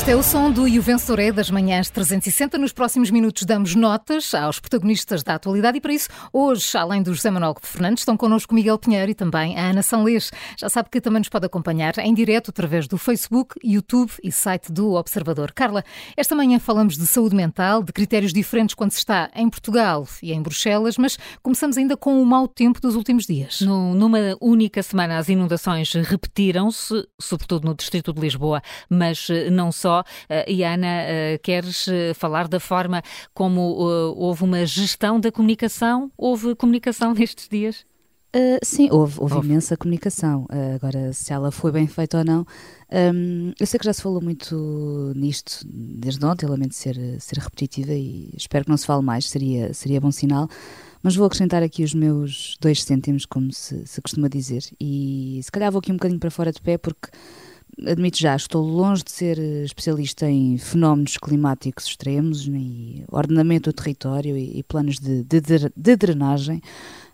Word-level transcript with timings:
Este 0.00 0.12
é 0.12 0.16
o 0.16 0.22
som 0.22 0.50
do 0.50 0.66
Juvensoré 0.66 1.30
das 1.30 1.50
manhãs 1.50 1.90
360. 1.90 2.56
Nos 2.56 2.72
próximos 2.72 3.10
minutos 3.10 3.44
damos 3.44 3.74
notas 3.74 4.32
aos 4.32 4.58
protagonistas 4.58 5.22
da 5.22 5.34
atualidade 5.34 5.76
e 5.76 5.80
para 5.80 5.92
isso, 5.92 6.08
hoje, 6.32 6.74
além 6.74 7.02
do 7.02 7.12
José 7.12 7.30
Manuel 7.30 7.54
Fernandes, 7.60 8.00
estão 8.00 8.16
connosco 8.16 8.54
Miguel 8.54 8.78
Pinheiro 8.78 9.10
e 9.10 9.14
também 9.14 9.58
a 9.58 9.68
Ana 9.68 9.82
Sanlês. 9.82 10.30
Já 10.56 10.70
sabe 10.70 10.88
que 10.88 11.02
também 11.02 11.20
nos 11.20 11.28
pode 11.28 11.44
acompanhar 11.44 11.98
em 11.98 12.14
direto 12.14 12.48
através 12.48 12.88
do 12.88 12.96
Facebook, 12.96 13.56
YouTube 13.62 14.10
e 14.24 14.32
site 14.32 14.72
do 14.72 14.94
Observador. 14.94 15.52
Carla, 15.52 15.84
esta 16.16 16.34
manhã 16.34 16.58
falamos 16.58 16.96
de 16.96 17.06
saúde 17.06 17.36
mental, 17.36 17.82
de 17.82 17.92
critérios 17.92 18.32
diferentes 18.32 18.74
quando 18.74 18.92
se 18.92 18.98
está 18.98 19.30
em 19.34 19.50
Portugal 19.50 20.08
e 20.22 20.32
em 20.32 20.40
Bruxelas, 20.40 20.96
mas 20.96 21.18
começamos 21.42 21.76
ainda 21.76 21.94
com 21.94 22.22
o 22.22 22.24
mau 22.24 22.48
tempo 22.48 22.80
dos 22.80 22.96
últimos 22.96 23.26
dias. 23.26 23.60
No, 23.60 23.94
numa 23.94 24.34
única 24.40 24.82
semana, 24.82 25.18
as 25.18 25.28
inundações 25.28 25.92
repetiram-se, 25.92 27.06
sobretudo 27.20 27.68
no 27.68 27.74
Distrito 27.74 28.14
de 28.14 28.20
Lisboa, 28.22 28.62
mas 28.88 29.28
eh, 29.28 29.50
não 29.50 29.70
só. 29.70 29.89
Eh, 30.28 30.52
e 30.52 30.64
Ana, 30.64 30.86
eh, 30.86 31.38
queres 31.42 31.88
eh, 31.88 32.14
falar 32.14 32.48
da 32.48 32.60
forma 32.60 33.02
como 33.34 33.60
houve 33.60 34.44
uma 34.44 34.64
gestão 34.66 35.20
da 35.20 35.30
comunicação? 35.32 36.10
Houve 36.16 36.54
comunicação 36.54 37.12
nestes 37.14 37.48
dias? 37.48 37.84
Uh, 38.34 38.62
sim, 38.62 38.88
houve, 38.92 39.18
houve, 39.18 39.34
houve, 39.34 39.48
imensa 39.48 39.76
comunicação. 39.76 40.44
Uh, 40.44 40.76
agora, 40.76 41.12
se 41.12 41.32
ela 41.32 41.50
foi 41.50 41.72
bem 41.72 41.88
feita 41.88 42.18
ou 42.18 42.24
não, 42.24 42.46
um, 43.12 43.52
eu 43.58 43.66
sei 43.66 43.76
que 43.76 43.84
já 43.84 43.92
se 43.92 44.00
falou 44.00 44.20
muito 44.22 45.12
nisto 45.16 45.66
desde 45.66 46.24
ontem, 46.24 46.46
lamento 46.46 46.76
ser, 46.76 46.96
ser 47.20 47.38
repetitiva 47.38 47.92
e 47.92 48.30
espero 48.36 48.64
que 48.64 48.70
não 48.70 48.76
se 48.76 48.86
fale 48.86 49.02
mais, 49.02 49.28
seria, 49.28 49.74
seria 49.74 50.00
bom 50.00 50.12
sinal. 50.12 50.48
Mas 51.02 51.16
vou 51.16 51.26
acrescentar 51.26 51.60
aqui 51.62 51.82
os 51.82 51.92
meus 51.92 52.56
dois 52.60 52.84
cêntimos, 52.84 53.26
como 53.26 53.52
se, 53.52 53.84
se 53.84 54.00
costuma 54.00 54.28
dizer, 54.28 54.62
e 54.78 55.40
se 55.42 55.50
calhar 55.50 55.72
vou 55.72 55.80
aqui 55.80 55.90
um 55.90 55.96
bocadinho 55.96 56.20
para 56.20 56.30
fora 56.30 56.52
de 56.52 56.60
pé, 56.60 56.78
porque 56.78 57.08
admito 57.86 58.18
já, 58.18 58.36
estou 58.36 58.64
longe 58.64 59.02
de 59.02 59.10
ser 59.10 59.38
especialista 59.38 60.28
em 60.28 60.58
fenómenos 60.58 61.16
climáticos 61.16 61.86
extremos, 61.86 62.46
e 62.46 63.04
ordenamento 63.10 63.70
do 63.70 63.74
território 63.74 64.36
e, 64.36 64.58
e 64.58 64.62
planos 64.62 64.98
de, 64.98 65.22
de, 65.22 65.40
de 65.76 65.96
drenagem, 65.96 66.62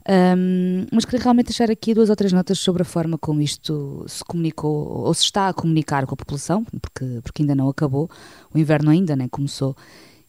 um, 0.08 0.86
mas 0.92 1.04
queria 1.04 1.20
realmente 1.20 1.46
deixar 1.46 1.68
aqui 1.68 1.92
duas 1.92 2.08
ou 2.10 2.14
três 2.14 2.32
notas 2.32 2.60
sobre 2.60 2.82
a 2.82 2.84
forma 2.84 3.18
como 3.18 3.40
isto 3.40 4.04
se 4.06 4.24
comunicou, 4.24 5.04
ou 5.04 5.12
se 5.12 5.24
está 5.24 5.48
a 5.48 5.52
comunicar 5.52 6.06
com 6.06 6.14
a 6.14 6.16
população, 6.16 6.64
porque, 6.80 7.20
porque 7.24 7.42
ainda 7.42 7.56
não 7.56 7.68
acabou, 7.68 8.08
o 8.54 8.58
inverno 8.58 8.90
ainda 8.90 9.16
nem 9.16 9.28
começou. 9.28 9.76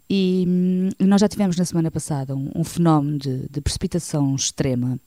E, 0.09 0.47
e 0.99 1.05
nós 1.05 1.21
já 1.21 1.27
tivemos 1.27 1.57
na 1.57 1.65
semana 1.65 1.91
passada 1.91 2.35
um, 2.35 2.49
um 2.55 2.63
fenómeno 2.63 3.19
de, 3.19 3.47
de, 3.49 3.61
precipitação 3.61 4.33
extrema, 4.35 4.97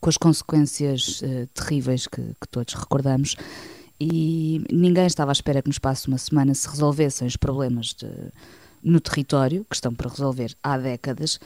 com 0.00 0.08
as 0.08 0.16
consequências 0.16 1.20
uh, 1.20 1.46
terríveis 1.52 2.06
que, 2.06 2.22
que 2.40 2.48
todos 2.48 2.72
recordamos 2.74 3.36
e 4.00 4.64
ninguém 4.70 5.06
estava 5.06 5.30
à 5.30 5.32
espera 5.32 5.60
que 5.60 5.68
no 5.68 5.72
espaço 5.72 6.04
de 6.04 6.08
uma 6.08 6.18
semana 6.18 6.54
se 6.54 6.68
resolvessem 6.68 7.26
os 7.26 7.36
problemas 7.36 7.94
de, 7.94 8.08
no 8.82 9.00
território, 9.00 9.64
que 9.68 9.74
estão 9.74 9.94
para 9.94 10.08
resolver 10.08 10.54
há 10.62 10.78
décadas, 10.78 11.40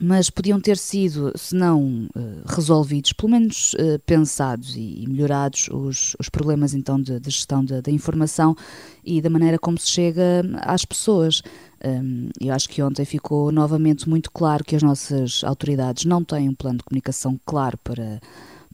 mas 0.00 0.28
podiam 0.28 0.60
ter 0.60 0.76
sido, 0.76 1.32
se 1.36 1.54
não 1.54 2.08
uh, 2.16 2.42
resolvidos, 2.46 3.12
pelo 3.12 3.30
menos 3.30 3.74
uh, 3.74 4.00
pensados 4.04 4.74
e, 4.74 5.04
melhorados 5.08 5.68
os, 5.70 6.16
os 6.18 6.28
problemas 6.28 6.74
então 6.74 7.00
de, 7.00 7.20
de 7.20 7.30
gestão 7.30 7.64
da 7.64 7.88
informação 7.88 8.56
e 9.04 9.22
da 9.22 9.30
maneira 9.30 9.60
como 9.60 9.78
se 9.78 9.88
chega 9.88 10.42
às 10.62 10.84
pessoas. 10.84 11.40
Um, 11.84 12.28
eu 12.40 12.52
acho 12.52 12.68
que 12.68 12.82
ontem 12.82 13.04
ficou 13.04 13.52
novamente 13.52 14.08
muito 14.08 14.30
claro 14.32 14.64
que 14.64 14.74
as 14.74 14.82
nossas 14.82 15.44
autoridades 15.44 16.04
não 16.04 16.24
têm 16.24 16.48
um 16.48 16.54
plano 16.54 16.78
de 16.78 16.84
comunicação 16.84 17.38
claro 17.44 17.78
para 17.78 18.20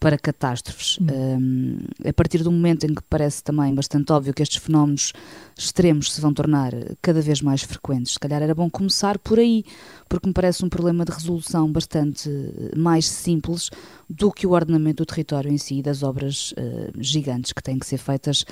para 0.01 0.19
catástrofes. 0.19 0.99
Um, 1.01 1.79
a 2.07 2.13
partir 2.13 2.43
do 2.43 2.53
momento 2.53 2.85
em 2.85 2.95
que 2.95 3.03
parece 3.03 3.43
também 3.43 3.75
bastante 3.75 4.13
óbvio 4.13 4.33
que 4.33 4.43
estes 4.43 4.63
fenómenos 4.63 5.13
extremos 5.57 6.13
se 6.13 6.21
vão 6.21 6.33
tornar 6.33 6.73
cada 7.03 7.21
vez 7.21 7.43
mais 7.43 7.63
frequentes, 7.63 8.13
se 8.13 8.19
calhar 8.19 8.43
era 8.43 8.55
bom 8.55 8.71
começar 8.71 9.19
por 9.19 9.39
aí, 9.39 9.65
porque 10.09 10.27
me 10.27 10.33
parece 10.33 10.65
um 10.65 10.69
problema 10.69 11.05
de 11.05 11.13
resolução 11.13 11.71
bastante 11.71 12.31
mais 12.77 13.07
simples 13.07 13.71
do 14.09 14.33
que 14.33 14.47
o 14.47 14.53
ordenamento 14.53 15.03
do 15.03 15.07
território 15.07 15.51
em 15.51 15.59
si, 15.59 15.83
das 15.83 16.03
obras 16.03 16.53
uh, 16.53 16.93
gigantes 16.99 17.53
que 17.53 17.63
têm 17.63 17.79
que 17.79 17.87
ser 17.87 17.99
feitas, 17.99 18.45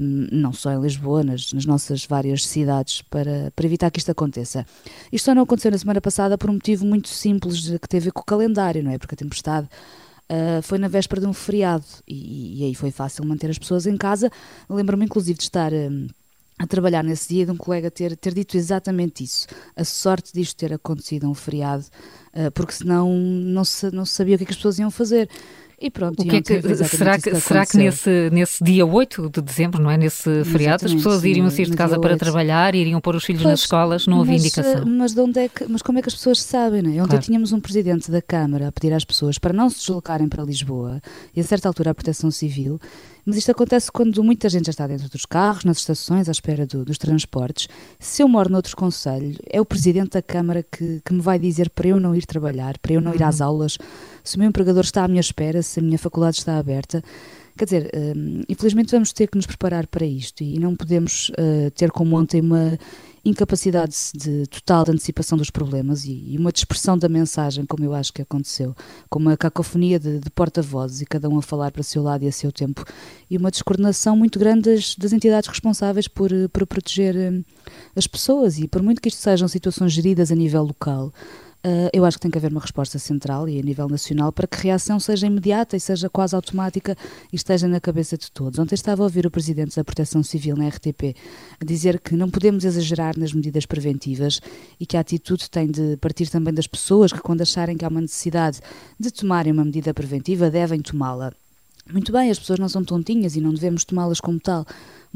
um, 0.00 0.28
não 0.30 0.52
só 0.52 0.72
em 0.72 0.80
Lisboa, 0.80 1.24
nas, 1.24 1.52
nas, 1.52 1.66
nossas 1.66 2.04
várias 2.06 2.46
cidades, 2.46 3.02
para, 3.02 3.52
para 3.54 3.66
evitar 3.66 3.90
que 3.90 3.98
isto 3.98 4.10
aconteça. 4.10 4.64
Isto 5.10 5.24
só 5.26 5.34
não 5.34 5.42
aconteceu 5.42 5.70
na 5.70 5.78
semana 5.78 6.00
passada 6.00 6.38
por 6.38 6.48
um 6.50 6.54
motivo 6.54 6.86
muito 6.86 7.08
simples 7.08 7.68
que 7.68 7.88
teve 7.88 8.04
a 8.04 8.06
ver 8.06 8.12
com 8.12 8.20
o 8.20 8.24
calendário, 8.24 8.82
não 8.82 8.92
é? 8.92 8.98
Porque 8.98 9.14
a 9.14 9.18
tempestade 9.18 9.68
uh, 10.30 10.62
foi 10.62 10.78
na 10.78 10.88
véspera 10.88 11.20
de 11.20 11.26
um 11.26 11.32
feriado 11.32 11.84
e, 12.06 12.60
e, 12.60 12.64
aí 12.64 12.74
foi 12.74 12.90
fácil 12.90 13.24
manter 13.24 13.50
as 13.50 13.58
pessoas 13.58 13.86
em 13.86 13.96
casa. 13.96 14.30
Lembro-me 14.68 15.04
inclusive 15.04 15.38
de 15.38 15.44
estar. 15.44 15.72
Uh, 15.72 16.08
a 16.58 16.66
trabalhar 16.66 17.04
nesse 17.04 17.28
dia 17.28 17.44
de 17.44 17.52
um 17.52 17.56
colega 17.56 17.90
ter, 17.90 18.16
ter 18.16 18.32
dito 18.32 18.56
exatamente 18.56 19.22
isso. 19.22 19.46
A 19.76 19.84
sorte 19.84 20.32
disto 20.32 20.56
ter 20.56 20.72
acontecido 20.72 21.28
um 21.28 21.34
feriado, 21.34 21.84
uh, 22.32 22.50
porque 22.52 22.72
senão 22.72 23.12
não 23.12 23.62
se, 23.62 23.90
não 23.90 24.06
se 24.06 24.14
sabia 24.14 24.36
o 24.36 24.38
que, 24.38 24.44
é 24.44 24.46
que 24.46 24.52
as 24.52 24.56
pessoas 24.56 24.78
iam 24.78 24.90
fazer. 24.90 25.28
E 25.78 25.90
pronto, 25.90 26.22
o 26.22 26.26
que 26.26 26.36
é 26.36 26.40
que, 26.40 26.74
será 26.86 27.18
que, 27.18 27.34
será 27.38 27.66
que 27.66 27.76
nesse, 27.76 28.30
nesse 28.30 28.64
dia 28.64 28.86
8 28.86 29.28
de 29.28 29.42
dezembro, 29.42 29.82
não 29.82 29.90
é? 29.90 29.98
Nesse 29.98 30.42
feriado, 30.44 30.86
as 30.86 30.94
pessoas 30.94 31.22
iriam 31.22 31.50
sair 31.50 31.68
de 31.68 31.76
casa 31.76 32.00
para 32.00 32.12
8. 32.12 32.18
trabalhar, 32.18 32.74
iriam 32.74 32.98
pôr 32.98 33.14
os 33.14 33.24
filhos 33.24 33.42
pois, 33.42 33.52
nas 33.52 33.60
escolas, 33.60 34.06
não 34.06 34.22
havia 34.22 34.32
mas, 34.32 34.42
indicação. 34.42 34.86
Mas, 34.86 35.12
de 35.12 35.20
onde 35.20 35.38
é 35.38 35.48
que, 35.50 35.66
mas 35.68 35.82
como 35.82 35.98
é 35.98 36.02
que 36.02 36.08
as 36.08 36.14
pessoas 36.14 36.40
sabem, 36.40 36.80
não 36.80 36.90
é? 36.90 36.94
Ontem 36.94 37.08
claro. 37.08 37.22
tínhamos 37.22 37.52
um 37.52 37.60
presidente 37.60 38.10
da 38.10 38.22
Câmara 38.22 38.68
a 38.68 38.72
pedir 38.72 38.94
às 38.94 39.04
pessoas 39.04 39.36
para 39.36 39.52
não 39.52 39.68
se 39.68 39.80
deslocarem 39.80 40.28
para 40.28 40.42
Lisboa 40.42 40.98
e 41.34 41.40
a 41.40 41.44
certa 41.44 41.68
altura 41.68 41.90
a 41.90 41.94
Proteção 41.94 42.30
Civil 42.30 42.80
mas 43.26 43.36
isto 43.36 43.50
acontece 43.50 43.90
quando 43.90 44.22
muita 44.22 44.48
gente 44.48 44.66
já 44.66 44.70
está 44.70 44.86
dentro 44.86 45.08
dos 45.08 45.26
carros, 45.26 45.64
nas 45.64 45.78
estações, 45.78 46.28
à 46.28 46.30
espera 46.30 46.64
do, 46.64 46.84
dos 46.84 46.96
transportes. 46.96 47.66
Se 47.98 48.22
eu 48.22 48.28
moro 48.28 48.48
noutro 48.48 48.76
conselho, 48.76 49.36
é 49.50 49.60
o 49.60 49.64
presidente 49.64 50.10
da 50.10 50.22
Câmara 50.22 50.62
que, 50.62 51.02
que 51.04 51.12
me 51.12 51.20
vai 51.20 51.36
dizer 51.36 51.68
para 51.70 51.88
eu 51.88 51.98
não 51.98 52.14
ir 52.14 52.24
trabalhar, 52.24 52.78
para 52.78 52.92
eu 52.92 53.00
não 53.00 53.12
ir 53.12 53.24
às 53.24 53.40
uhum. 53.40 53.46
aulas, 53.46 53.78
se 54.26 54.36
o 54.36 54.38
meu 54.38 54.48
empregador 54.48 54.82
está 54.82 55.04
à 55.04 55.08
minha 55.08 55.20
espera, 55.20 55.62
se 55.62 55.80
a 55.80 55.82
minha 55.82 55.98
faculdade 55.98 56.36
está 56.36 56.58
aberta. 56.58 57.02
Quer 57.56 57.64
dizer, 57.64 57.90
um, 57.94 58.42
infelizmente 58.48 58.90
vamos 58.90 59.12
ter 59.12 59.28
que 59.28 59.36
nos 59.36 59.46
preparar 59.46 59.86
para 59.86 60.04
isto 60.04 60.42
e 60.42 60.58
não 60.58 60.76
podemos 60.76 61.30
uh, 61.30 61.70
ter 61.70 61.90
como 61.90 62.18
ontem 62.18 62.40
uma 62.40 62.78
incapacidade 63.24 63.96
de, 64.14 64.46
total 64.46 64.84
de 64.84 64.92
antecipação 64.92 65.36
dos 65.36 65.50
problemas 65.50 66.04
e, 66.04 66.12
e, 66.12 66.38
uma 66.38 66.52
dispersão 66.52 66.96
da 66.96 67.08
mensagem, 67.08 67.66
como 67.66 67.84
eu 67.84 67.92
acho 67.92 68.12
que 68.12 68.22
aconteceu, 68.22 68.74
com 69.10 69.18
uma 69.18 69.36
cacofonia 69.36 69.98
de, 69.98 70.20
de 70.20 70.30
porta-vozes 70.30 71.00
e 71.00 71.06
cada 71.06 71.28
um 71.28 71.38
a 71.38 71.42
falar 71.42 71.72
para 71.72 71.80
o 71.80 71.84
seu 71.84 72.02
lado 72.02 72.24
e 72.24 72.28
a 72.28 72.32
seu 72.32 72.52
tempo, 72.52 72.84
e 73.28 73.36
uma 73.36 73.50
descoordenação 73.50 74.16
muito 74.16 74.38
grande 74.38 74.70
das, 74.70 74.94
das 74.94 75.12
entidades 75.12 75.48
responsáveis 75.48 76.06
por, 76.06 76.30
por 76.52 76.66
proteger 76.66 77.16
hum, 77.16 77.42
as 77.96 78.06
pessoas. 78.06 78.58
E 78.58 78.68
por 78.68 78.82
muito 78.82 79.00
que 79.00 79.08
isto 79.08 79.20
sejam 79.20 79.48
situações 79.48 79.92
geridas 79.92 80.30
a 80.30 80.34
nível 80.34 80.62
local, 80.62 81.12
eu 81.92 82.04
acho 82.04 82.16
que 82.16 82.22
tem 82.22 82.30
que 82.30 82.38
haver 82.38 82.50
uma 82.50 82.60
resposta 82.60 82.98
central 82.98 83.48
e 83.48 83.58
a 83.58 83.62
nível 83.62 83.88
nacional 83.88 84.30
para 84.30 84.46
que 84.46 84.56
a 84.56 84.60
reação 84.60 85.00
seja 85.00 85.26
imediata 85.26 85.76
e 85.76 85.80
seja 85.80 86.08
quase 86.08 86.34
automática 86.36 86.96
e 87.32 87.36
esteja 87.36 87.66
na 87.66 87.80
cabeça 87.80 88.16
de 88.16 88.30
todos. 88.30 88.58
Ontem 88.58 88.74
estava 88.74 89.02
a 89.02 89.04
ouvir 89.04 89.26
o 89.26 89.30
Presidente 89.30 89.74
da 89.74 89.82
Proteção 89.82 90.22
Civil 90.22 90.56
na 90.56 90.68
RTP 90.68 91.16
dizer 91.64 91.98
que 91.98 92.14
não 92.14 92.30
podemos 92.30 92.64
exagerar 92.64 93.18
nas 93.18 93.32
medidas 93.32 93.66
preventivas 93.66 94.40
e 94.78 94.86
que 94.86 94.96
a 94.96 95.00
atitude 95.00 95.50
tem 95.50 95.66
de 95.66 95.96
partir 95.96 96.30
também 96.30 96.54
das 96.54 96.66
pessoas 96.66 97.12
que, 97.12 97.20
quando 97.20 97.42
acharem 97.42 97.76
que 97.76 97.84
há 97.84 97.88
uma 97.88 98.00
necessidade 98.00 98.60
de 98.98 99.10
tomarem 99.10 99.52
uma 99.52 99.64
medida 99.64 99.92
preventiva, 99.92 100.50
devem 100.50 100.80
tomá-la. 100.80 101.32
Muito 101.92 102.10
bem, 102.10 102.30
as 102.30 102.38
pessoas 102.38 102.58
não 102.58 102.68
são 102.68 102.84
tontinhas 102.84 103.36
e 103.36 103.40
não 103.40 103.54
devemos 103.54 103.84
tomá-las 103.84 104.20
como 104.20 104.40
tal, 104.40 104.66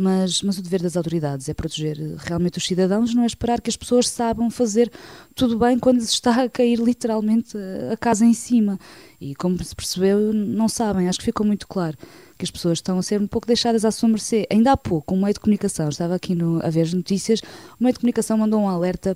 mas, 0.00 0.40
mas 0.42 0.56
o 0.56 0.62
dever 0.62 0.80
das 0.80 0.96
autoridades 0.96 1.48
é 1.48 1.54
proteger 1.54 1.98
realmente 2.16 2.56
os 2.56 2.64
cidadãos, 2.64 3.14
não 3.14 3.22
é 3.22 3.26
esperar 3.26 3.60
que 3.60 3.68
as 3.68 3.76
pessoas 3.76 4.08
saibam 4.08 4.50
fazer 4.50 4.90
tudo 5.34 5.58
bem 5.58 5.78
quando 5.78 6.00
está 6.00 6.44
a 6.44 6.48
cair 6.48 6.78
literalmente 6.78 7.56
a 7.92 7.96
casa 7.98 8.24
em 8.24 8.32
cima. 8.32 8.80
E 9.20 9.34
como 9.34 9.62
se 9.62 9.76
percebeu, 9.76 10.32
não 10.32 10.68
sabem. 10.68 11.06
Acho 11.06 11.18
que 11.18 11.26
ficou 11.26 11.46
muito 11.46 11.68
claro 11.68 11.98
que 12.38 12.44
as 12.44 12.50
pessoas 12.50 12.78
estão 12.78 12.98
a 12.98 13.02
ser 13.02 13.20
um 13.20 13.26
pouco 13.26 13.46
deixadas 13.46 13.84
à 13.84 13.90
sua 13.90 14.08
mercê. 14.08 14.46
Ainda 14.50 14.72
há 14.72 14.76
pouco, 14.76 15.14
um 15.14 15.20
meio 15.20 15.34
de 15.34 15.40
comunicação, 15.40 15.90
estava 15.90 16.14
aqui 16.14 16.34
no, 16.34 16.64
a 16.64 16.70
ver 16.70 16.82
as 16.82 16.94
notícias, 16.94 17.40
o 17.78 17.84
meio 17.84 17.92
de 17.92 18.00
comunicação 18.00 18.38
mandou 18.38 18.58
um 18.60 18.68
alerta 18.68 19.14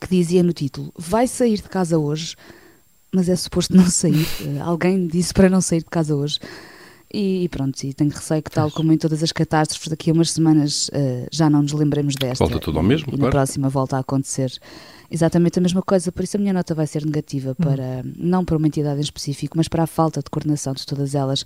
que 0.00 0.08
dizia 0.08 0.42
no 0.42 0.52
título: 0.52 0.92
Vai 0.98 1.28
sair 1.28 1.58
de 1.58 1.68
casa 1.68 1.96
hoje, 1.96 2.34
mas 3.14 3.28
é 3.28 3.36
suposto 3.36 3.76
não 3.76 3.86
sair. 3.88 4.26
Alguém 4.60 5.06
disse 5.06 5.32
para 5.32 5.48
não 5.48 5.60
sair 5.60 5.84
de 5.84 5.90
casa 5.90 6.16
hoje. 6.16 6.40
E, 7.12 7.48
pronto, 7.48 7.82
e 7.84 7.94
tenho 7.94 8.10
receio 8.10 8.42
que, 8.42 8.50
tal 8.50 8.70
como 8.70 8.92
em 8.92 8.98
todas 8.98 9.22
as 9.22 9.32
catástrofes, 9.32 9.88
daqui 9.88 10.10
a 10.10 10.12
umas 10.12 10.30
semanas 10.30 10.88
uh, 10.88 11.26
já 11.32 11.48
não 11.48 11.62
nos 11.62 11.72
lembremos 11.72 12.14
desta. 12.14 12.44
Volta 12.44 12.60
tudo 12.60 12.78
ao 12.78 12.84
mesmo, 12.84 13.08
e, 13.08 13.16
claro. 13.16 13.22
na 13.22 13.30
próxima 13.30 13.68
volta 13.70 13.96
a 13.96 14.00
acontecer 14.00 14.52
exatamente 15.10 15.58
a 15.58 15.62
mesma 15.62 15.82
coisa. 15.82 16.12
Por 16.12 16.22
isso 16.22 16.36
a 16.36 16.40
minha 16.40 16.52
nota 16.52 16.74
vai 16.74 16.86
ser 16.86 17.06
negativa, 17.06 17.52
hum. 17.52 17.54
para, 17.54 18.04
não 18.16 18.44
para 18.44 18.58
uma 18.58 18.66
entidade 18.66 19.00
em 19.00 19.02
específico, 19.02 19.56
mas 19.56 19.68
para 19.68 19.84
a 19.84 19.86
falta 19.86 20.20
de 20.20 20.28
coordenação 20.28 20.74
de 20.74 20.84
todas 20.84 21.14
elas 21.14 21.44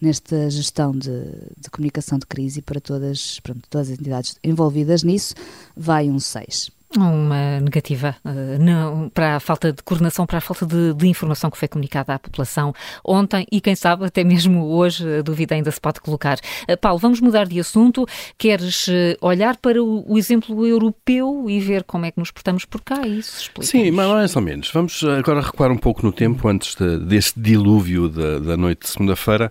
nesta 0.00 0.50
gestão 0.50 0.90
de, 0.90 1.08
de 1.56 1.70
comunicação 1.70 2.18
de 2.18 2.26
crise 2.26 2.58
e 2.58 2.62
para 2.62 2.80
todas, 2.80 3.38
pronto, 3.40 3.60
todas 3.70 3.90
as 3.90 3.98
entidades 3.98 4.36
envolvidas 4.42 5.04
nisso, 5.04 5.34
vai 5.76 6.10
um 6.10 6.18
6. 6.18 6.72
Uma 6.96 7.60
negativa 7.60 8.14
uh, 8.24 8.62
não, 8.62 9.08
para 9.08 9.36
a 9.36 9.40
falta 9.40 9.72
de 9.72 9.82
coordenação, 9.82 10.26
para 10.26 10.38
a 10.38 10.40
falta 10.40 10.64
de, 10.64 10.94
de, 10.94 11.08
informação 11.08 11.50
que 11.50 11.58
foi 11.58 11.66
comunicada 11.66 12.14
à 12.14 12.18
população 12.18 12.72
ontem 13.04 13.46
e, 13.50 13.60
quem 13.60 13.74
sabe, 13.74 14.04
até 14.04 14.22
mesmo 14.22 14.64
hoje, 14.66 15.18
a 15.18 15.22
dúvida 15.22 15.54
ainda 15.54 15.70
se 15.70 15.80
pode 15.80 16.00
colocar. 16.00 16.38
Uh, 16.68 16.76
Paulo, 16.80 16.98
vamos 16.98 17.20
mudar 17.20 17.46
de 17.46 17.58
assunto. 17.58 18.06
Queres 18.38 18.86
olhar 19.20 19.56
para 19.56 19.82
o, 19.82 20.04
o, 20.12 20.18
exemplo 20.18 20.66
europeu 20.66 21.46
e 21.48 21.58
ver 21.58 21.82
como 21.84 22.06
é 22.06 22.10
que 22.10 22.18
nos 22.18 22.30
portamos 22.30 22.64
por 22.64 22.80
cá? 22.80 23.06
Isso 23.06 23.40
explica. 23.40 23.70
Sim, 23.70 23.90
mais 23.90 24.36
ou 24.36 24.42
menos. 24.42 24.70
Vamos 24.72 25.02
agora 25.04 25.40
recuar 25.40 25.70
um 25.70 25.76
pouco 25.76 26.04
no 26.04 26.12
tempo 26.12 26.46
antes 26.48 26.74
de, 26.74 26.98
deste 26.98 27.40
dilúvio 27.40 28.08
da, 28.08 28.38
da 28.38 28.56
noite 28.56 28.82
de 28.82 28.88
segunda-feira. 28.88 29.50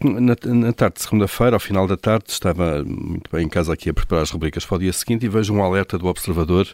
Na, 0.00 0.36
na 0.44 0.72
tarde 0.72 0.96
de 0.96 1.02
segunda-feira, 1.02 1.56
ao 1.56 1.60
final 1.60 1.86
da 1.86 1.96
tarde, 1.96 2.26
estava 2.28 2.84
muito 2.84 3.30
bem 3.32 3.46
em 3.46 3.48
casa 3.48 3.72
aqui 3.72 3.90
a 3.90 3.94
preparar 3.94 4.22
as 4.22 4.30
rubricas 4.30 4.64
para 4.64 4.76
o 4.76 4.78
dia 4.78 4.92
seguinte 4.92 5.26
e 5.26 5.28
vejo 5.28 5.52
um 5.52 5.62
alerta 5.62 5.98
do 5.98 6.06
Observador 6.06 6.66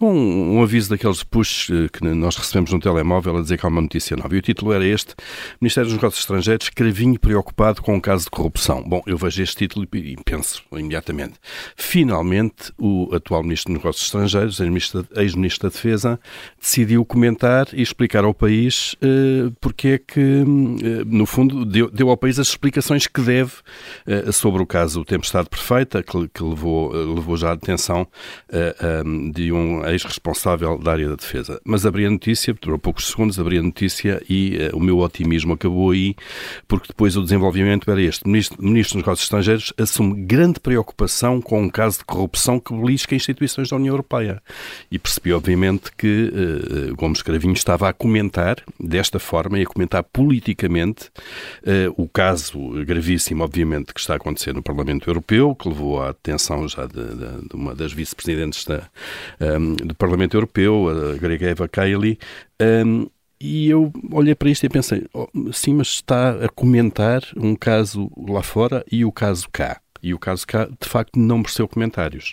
um, 0.00 0.56
um 0.56 0.62
aviso 0.62 0.90
daqueles 0.90 1.22
push 1.22 1.70
eh, 1.70 1.88
que 1.92 2.04
nós 2.04 2.36
recebemos 2.36 2.72
no 2.72 2.80
telemóvel 2.80 3.38
a 3.38 3.42
dizer 3.42 3.58
que 3.58 3.66
há 3.66 3.68
uma 3.68 3.80
notícia 3.80 4.16
nova. 4.16 4.34
E 4.34 4.38
o 4.38 4.42
título 4.42 4.72
era 4.72 4.84
este: 4.84 5.14
Ministério 5.60 5.88
dos 5.88 5.96
Negócios 5.96 6.20
Estrangeiros, 6.20 6.68
cravinho 6.68 7.18
preocupado 7.18 7.82
com 7.82 7.94
o 7.94 7.96
um 7.96 8.00
caso 8.00 8.24
de 8.24 8.30
corrupção. 8.30 8.82
Bom, 8.82 9.02
eu 9.06 9.16
vejo 9.16 9.42
este 9.42 9.56
título 9.56 9.86
e 9.94 10.16
penso 10.24 10.62
imediatamente. 10.72 11.34
Finalmente, 11.76 12.72
o 12.78 13.08
atual 13.14 13.42
Ministro 13.42 13.72
dos 13.72 13.82
Negócios 13.82 14.04
Estrangeiros, 14.04 14.60
ex-Ministro 14.60 15.68
da 15.68 15.72
Defesa, 15.72 16.20
decidiu 16.60 17.04
comentar 17.04 17.68
e 17.72 17.82
explicar 17.82 18.24
ao 18.24 18.34
país 18.34 18.94
uh, 18.94 19.50
porque 19.60 19.88
é 19.88 19.98
que, 19.98 20.20
uh, 20.20 21.04
no 21.06 21.26
fundo, 21.26 21.64
deu, 21.64 21.90
deu, 21.90 22.10
ao 22.10 22.16
país 22.16 22.38
as 22.38 22.48
explicações 22.48 23.06
que 23.06 23.20
deve 23.20 23.52
uh, 24.06 24.32
sobre 24.32 24.62
o 24.62 24.66
caso 24.66 25.04
Tempestade 25.04 25.48
Perfeita, 25.48 26.02
que, 26.02 26.28
que 26.28 26.42
levou, 26.42 26.92
levou 26.92 27.36
já 27.36 27.52
a 27.52 27.54
detenção 27.54 28.06
de 29.32 29.52
um 29.52 29.55
ex-responsável 29.86 30.78
da 30.78 30.92
área 30.92 31.08
da 31.08 31.16
defesa. 31.16 31.60
Mas 31.64 31.84
abri 31.86 32.06
a 32.06 32.10
notícia, 32.10 32.54
durou 32.60 32.78
poucos 32.78 33.08
segundos, 33.08 33.38
abri 33.38 33.58
a 33.58 33.62
notícia 33.62 34.22
e 34.28 34.58
uh, 34.72 34.76
o 34.76 34.80
meu 34.80 34.98
otimismo 34.98 35.54
acabou 35.54 35.90
aí, 35.90 36.14
porque 36.66 36.88
depois 36.88 37.16
o 37.16 37.22
desenvolvimento 37.22 37.90
era 37.90 38.00
este. 38.00 38.24
O 38.24 38.28
ministro, 38.28 38.56
ministro 38.62 38.94
dos 38.94 39.04
Negócios 39.04 39.24
Estrangeiros 39.24 39.72
assume 39.78 40.24
grande 40.24 40.60
preocupação 40.60 41.40
com 41.40 41.62
um 41.62 41.68
caso 41.68 41.98
de 41.98 42.04
corrupção 42.04 42.58
que 42.58 42.74
belisca 42.74 43.14
instituições 43.14 43.70
da 43.70 43.76
União 43.76 43.92
Europeia. 43.92 44.42
E 44.90 44.98
percebi, 44.98 45.32
obviamente, 45.32 45.90
que 45.96 46.32
uh, 46.32 46.96
Gomes 46.96 47.22
Cravinho 47.22 47.54
estava 47.54 47.88
a 47.88 47.92
comentar 47.92 48.62
desta 48.78 49.18
forma 49.18 49.58
e 49.58 49.62
a 49.62 49.66
comentar 49.66 50.02
politicamente 50.02 51.06
uh, 51.62 51.92
o 51.96 52.08
caso 52.08 52.70
gravíssimo, 52.84 53.44
obviamente, 53.44 53.92
que 53.92 54.00
está 54.00 54.14
a 54.14 54.16
acontecer 54.16 54.54
no 54.54 54.62
Parlamento 54.62 55.08
Europeu, 55.08 55.54
que 55.54 55.68
levou 55.68 56.02
à 56.02 56.08
detenção 56.08 56.68
já 56.68 56.86
de, 56.86 56.94
de, 56.94 57.48
de 57.48 57.54
uma 57.54 57.74
das 57.74 57.92
vice-presidentes 57.92 58.64
da, 58.64 58.88
um, 59.40 59.74
do 59.74 59.94
Parlamento 59.94 60.36
Europeu, 60.36 60.88
a 60.88 61.16
grega 61.16 61.50
Eva 61.50 61.68
Kaili, 61.68 62.18
um, 62.60 63.06
e 63.40 63.68
eu 63.68 63.92
olhei 64.10 64.34
para 64.34 64.50
isto 64.50 64.64
e 64.64 64.68
pensei, 64.68 65.06
oh, 65.12 65.28
sim, 65.52 65.74
mas 65.74 65.88
está 65.88 66.30
a 66.30 66.48
comentar 66.48 67.22
um 67.36 67.54
caso 67.54 68.10
lá 68.16 68.42
fora 68.42 68.84
e 68.90 69.04
o 69.04 69.12
caso 69.12 69.46
cá. 69.52 69.80
E 70.02 70.14
o 70.14 70.18
caso 70.18 70.46
cá, 70.46 70.66
de 70.66 70.88
facto, 70.88 71.18
não 71.18 71.38
mereceu 71.38 71.66
comentários. 71.66 72.32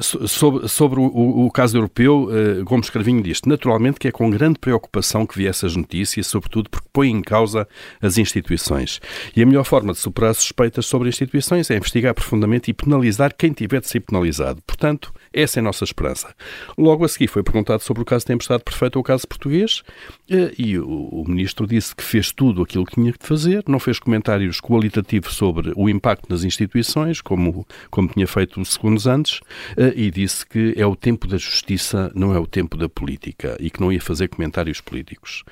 Sobre, 0.00 0.66
sobre 0.68 1.00
o, 1.00 1.04
o, 1.04 1.50
caso 1.50 1.76
europeu, 1.76 2.30
uh, 2.30 2.64
Gomes 2.64 2.88
Carvinho 2.88 3.22
diz 3.22 3.42
naturalmente 3.46 3.98
que 3.98 4.08
é 4.08 4.10
com 4.10 4.30
grande 4.30 4.58
preocupação 4.58 5.26
que 5.26 5.36
vi 5.36 5.46
essas 5.46 5.76
notícias, 5.76 6.26
sobretudo 6.26 6.70
porque 6.70 6.88
põe 6.92 7.10
em 7.10 7.20
causa 7.20 7.68
as 8.00 8.16
instituições. 8.16 9.00
E 9.36 9.42
a 9.42 9.46
melhor 9.46 9.64
forma 9.64 9.92
de 9.92 9.98
superar 9.98 10.34
suspeitas 10.34 10.86
sobre 10.86 11.08
instituições 11.08 11.70
é 11.70 11.76
investigar 11.76 12.14
profundamente 12.14 12.70
e 12.70 12.74
penalizar 12.74 13.34
quem 13.36 13.52
tiver 13.52 13.80
de 13.80 13.88
ser 13.88 14.00
penalizado. 14.00 14.62
Portanto, 14.66 15.12
essa 15.38 15.58
é 15.58 15.60
a 15.60 15.62
nossa 15.62 15.84
esperança. 15.84 16.34
Logo 16.76 17.04
a 17.04 17.08
seguir 17.08 17.28
foi 17.28 17.44
perguntado 17.44 17.82
sobre 17.82 18.02
o 18.02 18.04
caso 18.04 18.24
de 18.24 18.26
tempestade 18.26 18.64
perfeita 18.64 18.98
ou 18.98 19.02
o 19.02 19.04
caso 19.04 19.26
português 19.26 19.82
eh, 20.28 20.52
e 20.58 20.78
o, 20.78 21.24
ministro 21.28 21.66
disse 21.66 21.94
que 21.94 22.02
fez 22.02 22.32
tudo 22.32 22.62
aquilo 22.62 22.84
que 22.84 22.94
tinha 22.94 23.12
que 23.12 23.24
fazer, 23.24 23.62
não 23.68 23.78
fez 23.78 24.00
comentários 24.00 24.60
qualitativos 24.60 25.34
sobre 25.34 25.72
o 25.76 25.88
impacto 25.88 26.28
nas 26.28 26.42
instituições, 26.42 27.20
como, 27.20 27.66
como 27.90 28.08
tinha 28.08 28.26
feito 28.26 28.64
segundos 28.64 29.06
antes, 29.06 29.40
eh, 29.76 29.92
e 29.94 30.10
disse 30.10 30.44
que 30.44 30.74
é 30.76 30.84
o 30.84 30.96
tempo 30.96 31.28
da 31.28 31.36
justiça, 31.36 32.10
não 32.14 32.34
é 32.34 32.38
o 32.38 32.46
tempo 32.46 32.76
da 32.76 32.88
política, 32.88 33.56
e 33.60 33.70
que 33.70 33.80
não 33.80 33.92
ia 33.92 34.00
fazer 34.00 34.28
comentários 34.28 34.80
políticos. 34.80 35.44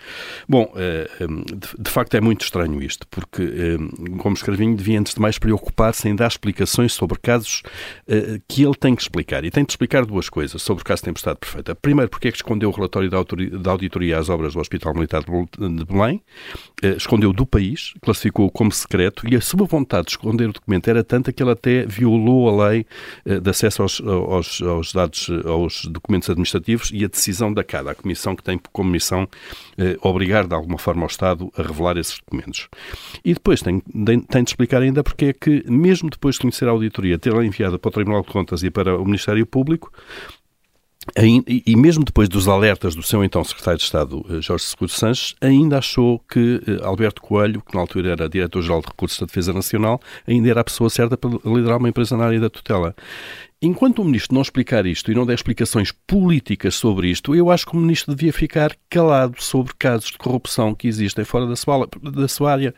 Bom, 0.48 0.72
eh, 0.74 1.08
de 1.78 1.90
facto 1.90 2.14
é 2.14 2.20
muito 2.20 2.42
estranho 2.42 2.82
isto, 2.82 3.06
porque 3.08 3.76
Gomes 4.16 4.42
Carvinho 4.42 4.76
devia, 4.76 4.98
antes 4.98 5.14
de 5.14 5.20
mais, 5.20 5.38
preocupar-se 5.38 6.08
em 6.08 6.16
dar 6.16 6.26
explicações 6.26 6.92
sobre 6.92 7.18
casos 7.18 7.62
que 8.48 8.62
ele 8.62 8.74
tem 8.74 8.94
que 8.94 9.02
explicar. 9.02 9.44
E 9.44 9.50
tem 9.50 9.64
de 9.64 9.75
explicar 9.76 10.06
duas 10.06 10.28
coisas 10.30 10.62
sobre 10.62 10.82
o 10.82 10.84
caso 10.84 11.02
de 11.02 11.04
Tempestade 11.06 11.38
Perfeita. 11.38 11.74
Primeiro, 11.74 12.10
porque 12.10 12.28
é 12.28 12.30
que 12.30 12.38
escondeu 12.38 12.70
o 12.70 12.72
relatório 12.72 13.10
da 13.10 13.70
auditoria 13.70 14.18
às 14.18 14.30
obras 14.30 14.54
do 14.54 14.60
Hospital 14.60 14.94
Militar 14.94 15.22
de 15.22 15.84
Belém, 15.84 16.22
eh, 16.82 16.96
escondeu 16.96 17.32
do 17.32 17.44
país, 17.44 17.92
classificou-o 18.00 18.50
como 18.50 18.72
secreto, 18.72 19.28
e 19.30 19.36
a 19.36 19.40
sua 19.40 19.66
vontade 19.66 20.06
de 20.06 20.12
esconder 20.12 20.48
o 20.48 20.52
documento 20.52 20.88
era 20.88 21.04
tanta 21.04 21.30
que 21.32 21.42
ele 21.42 21.50
até 21.50 21.84
violou 21.84 22.48
a 22.48 22.68
lei 22.68 22.86
eh, 23.26 23.38
de 23.38 23.50
acesso 23.50 23.82
aos, 23.82 24.00
aos, 24.00 24.62
aos 24.62 24.92
dados, 24.92 25.28
aos 25.44 25.84
documentos 25.84 26.30
administrativos 26.30 26.90
e 26.92 27.04
a 27.04 27.08
decisão 27.08 27.52
da 27.52 27.62
CADA, 27.62 27.90
a 27.90 27.94
comissão 27.94 28.34
que 28.34 28.42
tem 28.42 28.58
como 28.72 28.90
missão 28.90 29.28
eh, 29.76 29.96
obrigar 30.00 30.46
de 30.46 30.54
alguma 30.54 30.78
forma 30.78 31.02
ao 31.02 31.08
Estado 31.08 31.52
a 31.56 31.62
revelar 31.62 31.98
esses 31.98 32.18
documentos. 32.18 32.68
E 33.22 33.34
depois 33.34 33.60
tem, 33.60 33.80
tem 33.80 34.42
de 34.42 34.50
explicar 34.50 34.80
ainda 34.80 35.04
porque 35.04 35.26
é 35.26 35.32
que, 35.34 35.64
mesmo 35.70 36.08
depois 36.08 36.36
de 36.36 36.40
conhecer 36.40 36.66
a 36.66 36.70
auditoria, 36.70 37.18
ter-la 37.18 37.44
enviada 37.44 37.78
para 37.78 37.88
o 37.90 37.92
Tribunal 37.92 38.22
de 38.22 38.28
Contas 38.28 38.62
e 38.62 38.70
para 38.70 38.96
o 38.96 39.04
Ministério 39.04 39.44
Público, 39.44 39.55
e 41.46 41.76
mesmo 41.76 42.04
depois 42.04 42.28
dos 42.28 42.48
alertas 42.48 42.94
do 42.94 43.02
seu 43.02 43.22
então 43.22 43.44
secretário 43.44 43.78
de 43.78 43.84
Estado, 43.84 44.26
eh, 44.28 44.40
Jorge 44.40 44.64
Seguro 44.64 44.90
Sanches, 44.90 45.34
ainda 45.40 45.78
achou 45.78 46.18
que 46.18 46.60
eh, 46.66 46.84
Alberto 46.84 47.22
Coelho, 47.22 47.62
que 47.62 47.74
na 47.74 47.80
altura 47.80 48.10
era 48.10 48.28
diretor-geral 48.28 48.80
de 48.80 48.88
Recursos 48.88 49.20
da 49.20 49.26
Defesa 49.26 49.52
Nacional, 49.52 50.00
ainda 50.26 50.50
era 50.50 50.60
a 50.62 50.64
pessoa 50.64 50.90
certa 50.90 51.16
para 51.16 51.30
liderar 51.44 51.78
uma 51.78 51.88
empresa 51.88 52.16
na 52.16 52.24
área 52.24 52.40
da 52.40 52.50
tutela. 52.50 52.94
Enquanto 53.62 54.00
o 54.00 54.04
ministro 54.04 54.34
não 54.34 54.42
explicar 54.42 54.84
isto 54.84 55.10
e 55.10 55.14
não 55.14 55.24
der 55.24 55.34
explicações 55.34 55.90
políticas 56.06 56.74
sobre 56.74 57.08
isto, 57.08 57.34
eu 57.34 57.50
acho 57.50 57.64
que 57.64 57.74
o 57.74 57.80
ministro 57.80 58.14
devia 58.14 58.32
ficar 58.32 58.76
calado 58.90 59.42
sobre 59.42 59.72
casos 59.78 60.10
de 60.10 60.18
corrupção 60.18 60.74
que 60.74 60.86
existem 60.86 61.24
fora 61.24 61.46
da 61.46 61.56
sua, 61.56 61.88
da 62.02 62.28
sua 62.28 62.52
área 62.52 62.74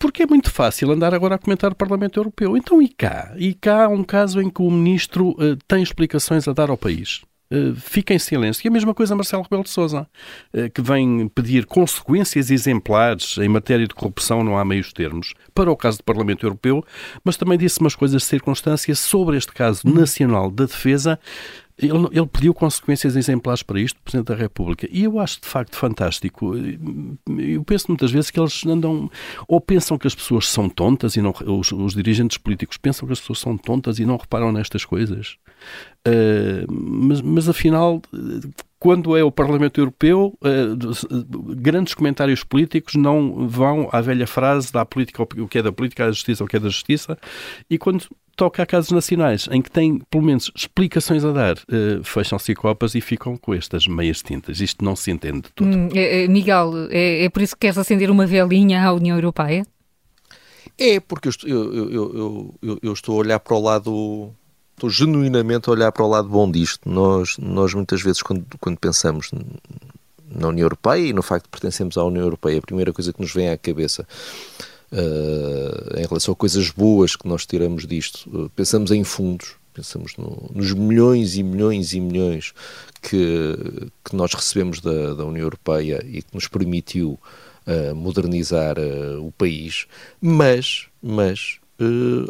porque 0.00 0.22
é 0.22 0.26
muito 0.26 0.50
fácil 0.50 0.90
andar 0.90 1.14
agora 1.14 1.34
a 1.34 1.38
comentar 1.38 1.70
o 1.70 1.74
Parlamento 1.74 2.18
Europeu. 2.18 2.56
Então, 2.56 2.80
e 2.80 2.88
cá? 2.88 3.32
E 3.36 3.52
cá 3.52 3.84
há 3.84 3.88
um 3.88 4.02
caso 4.02 4.40
em 4.40 4.48
que 4.48 4.62
o 4.62 4.70
ministro 4.70 5.32
uh, 5.32 5.56
tem 5.68 5.82
explicações 5.82 6.48
a 6.48 6.54
dar 6.54 6.70
ao 6.70 6.76
país. 6.78 7.20
Uh, 7.52 7.74
fica 7.76 8.14
em 8.14 8.18
silêncio. 8.18 8.66
E 8.66 8.68
a 8.68 8.70
mesma 8.70 8.94
coisa 8.94 9.14
Marcelo 9.14 9.42
Rebelo 9.42 9.62
de 9.62 9.68
Sousa, 9.68 10.08
uh, 10.54 10.70
que 10.70 10.80
vem 10.80 11.28
pedir 11.28 11.66
consequências 11.66 12.50
exemplares 12.50 13.36
em 13.36 13.48
matéria 13.48 13.86
de 13.86 13.94
corrupção, 13.94 14.42
não 14.42 14.56
há 14.56 14.64
meios 14.64 14.90
termos, 14.90 15.34
para 15.54 15.70
o 15.70 15.76
caso 15.76 15.98
do 15.98 16.04
Parlamento 16.04 16.46
Europeu, 16.46 16.82
mas 17.22 17.36
também 17.36 17.58
disse 17.58 17.78
umas 17.78 17.94
coisas 17.94 18.22
de 18.22 18.28
circunstância 18.28 18.94
sobre 18.94 19.36
este 19.36 19.52
caso 19.52 19.86
nacional 19.86 20.50
da 20.50 20.64
defesa, 20.64 21.20
ele, 21.80 22.08
ele, 22.12 22.26
pediu 22.26 22.52
consequências 22.52 23.16
exemplares 23.16 23.62
para 23.62 23.80
isto, 23.80 24.00
Presidente 24.02 24.28
da 24.28 24.34
República. 24.34 24.88
E 24.90 25.04
eu 25.04 25.18
acho 25.18 25.40
de 25.40 25.46
facto 25.46 25.76
fantástico. 25.76 26.52
Eu 27.38 27.64
penso 27.64 27.86
muitas 27.88 28.10
vezes 28.10 28.30
que 28.30 28.38
eles 28.38 28.64
andam. 28.66 29.10
Ou 29.48 29.60
pensam 29.60 29.98
que 29.98 30.06
as 30.06 30.14
pessoas 30.14 30.48
são 30.48 30.68
tontas 30.68 31.16
e 31.16 31.22
não. 31.22 31.34
Os, 31.46 31.72
os 31.72 31.94
dirigentes 31.94 32.38
políticos 32.38 32.76
pensam 32.76 33.06
que 33.06 33.12
as 33.12 33.20
pessoas 33.20 33.40
são 33.40 33.56
tontas 33.56 33.98
e 33.98 34.04
não 34.04 34.16
reparam 34.16 34.52
nestas 34.52 34.84
coisas. 34.84 35.36
Uh, 36.06 36.70
mas, 36.70 37.20
mas 37.20 37.48
afinal 37.48 38.00
quando 38.80 39.14
é 39.14 39.22
o 39.22 39.30
Parlamento 39.30 39.78
Europeu, 39.78 40.36
uh, 40.40 41.54
grandes 41.54 41.92
comentários 41.92 42.42
políticos 42.42 42.94
não 42.94 43.46
vão 43.46 43.90
à 43.92 44.00
velha 44.00 44.26
frase 44.26 44.72
da 44.72 44.86
política, 44.86 45.22
o 45.22 45.46
que 45.46 45.58
é 45.58 45.62
da 45.62 45.70
política, 45.70 46.06
a 46.06 46.10
justiça, 46.10 46.42
o 46.42 46.46
que 46.46 46.56
é 46.56 46.58
da 46.58 46.70
justiça, 46.70 47.18
e 47.68 47.76
quando 47.76 48.06
toca 48.34 48.62
a 48.62 48.66
casos 48.66 48.90
nacionais 48.90 49.46
em 49.52 49.60
que 49.60 49.70
têm, 49.70 50.00
pelo 50.10 50.24
menos, 50.24 50.50
explicações 50.56 51.26
a 51.26 51.30
dar, 51.30 51.56
uh, 51.56 52.02
fecham-se 52.02 52.54
copas 52.54 52.94
e 52.94 53.02
ficam 53.02 53.36
com 53.36 53.52
estas 53.52 53.86
meias 53.86 54.22
tintas. 54.22 54.62
Isto 54.62 54.82
não 54.82 54.96
se 54.96 55.10
entende 55.10 55.42
de 55.42 55.52
tudo. 55.54 55.76
Hum, 55.76 55.88
é, 55.94 56.24
é, 56.24 56.28
Miguel, 56.28 56.88
é, 56.90 57.24
é, 57.24 57.28
por 57.28 57.42
isso 57.42 57.54
que 57.54 57.60
queres 57.60 57.76
acender 57.76 58.10
uma 58.10 58.26
velinha 58.26 58.82
à 58.82 58.94
União 58.94 59.14
Europeia? 59.14 59.62
É, 60.78 60.98
porque 61.00 61.28
eu, 61.28 61.34
eu, 61.44 61.90
eu, 61.90 62.54
eu, 62.62 62.78
eu 62.82 62.92
estou 62.94 63.16
a 63.16 63.18
olhar 63.18 63.38
para 63.38 63.54
o 63.54 63.60
lado 63.60 64.34
estou 64.80 64.88
genuinamente 64.88 65.68
a 65.68 65.72
olhar 65.72 65.92
para 65.92 66.04
o 66.04 66.08
lado 66.08 66.28
bom 66.28 66.50
disto. 66.50 66.88
Nós, 66.88 67.36
nós 67.38 67.74
muitas 67.74 68.00
vezes, 68.00 68.22
quando, 68.22 68.46
quando 68.58 68.78
pensamos 68.78 69.30
na 70.26 70.48
União 70.48 70.64
Europeia 70.64 71.08
e 71.08 71.12
no 71.12 71.22
facto 71.22 71.44
de 71.44 71.50
pertencermos 71.50 71.98
à 71.98 72.04
União 72.04 72.24
Europeia, 72.24 72.58
a 72.58 72.62
primeira 72.62 72.92
coisa 72.92 73.12
que 73.12 73.20
nos 73.20 73.32
vem 73.32 73.50
à 73.50 73.58
cabeça 73.58 74.06
uh, 74.90 75.98
em 75.98 76.06
relação 76.06 76.32
a 76.32 76.36
coisas 76.36 76.70
boas 76.70 77.14
que 77.14 77.28
nós 77.28 77.44
tiramos 77.44 77.86
disto, 77.86 78.24
uh, 78.32 78.50
pensamos 78.50 78.90
em 78.90 79.04
fundos, 79.04 79.56
pensamos 79.74 80.16
no, 80.16 80.50
nos 80.54 80.72
milhões 80.72 81.36
e 81.36 81.42
milhões 81.42 81.92
e 81.92 82.00
milhões 82.00 82.54
que, 83.02 83.90
que 84.02 84.16
nós 84.16 84.32
recebemos 84.32 84.80
da, 84.80 85.14
da 85.14 85.24
União 85.26 85.44
Europeia 85.44 86.02
e 86.06 86.22
que 86.22 86.32
nos 86.32 86.48
permitiu 86.48 87.18
uh, 87.66 87.94
modernizar 87.94 88.76
o 89.20 89.30
país, 89.32 89.86
mas, 90.22 90.86
mas 91.02 91.59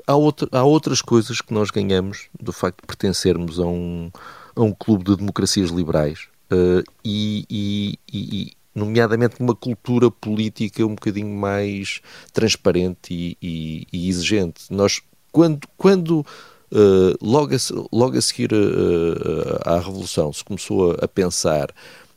há, 0.07 0.15
outra, 0.15 0.49
há 0.53 0.65
outras 0.65 1.03
coisas 1.03 1.41
que 1.41 1.53
nós 1.53 1.71
ganhamos 1.71 2.29
do 2.41 2.53
facto 2.53 2.81
de 2.81 2.87
pertencermos 2.87 3.59
a 3.59 3.67
um, 3.67 4.11
a 4.55 4.63
um 4.63 4.73
clube 4.73 5.05
de 5.05 5.17
democracias 5.17 5.71
liberais 5.71 6.29
uh, 6.53 6.83
e, 7.05 7.45
e, 7.49 7.99
e, 8.13 8.53
nomeadamente 8.75 9.37
uma 9.41 9.55
cultura 9.55 10.11
política 10.11 10.85
um 10.85 10.95
bocadinho 10.95 11.35
mais 11.35 12.01
transparente 12.33 13.37
e, 13.41 13.87
e, 13.93 14.09
exigente. 14.09 14.65
Nós, 14.71 15.01
quando, 15.33 15.67
quando 15.77 16.21
uh, 16.21 17.17
logo, 17.21 17.55
a, 17.55 17.59
logo 17.93 18.17
a 18.17 18.21
seguir 18.21 18.53
uh, 18.53 19.69
à 19.69 19.79
Revolução 19.79 20.33
se 20.33 20.45
começou 20.45 20.93
a, 20.93 21.05
a 21.05 21.09
pensar 21.09 21.75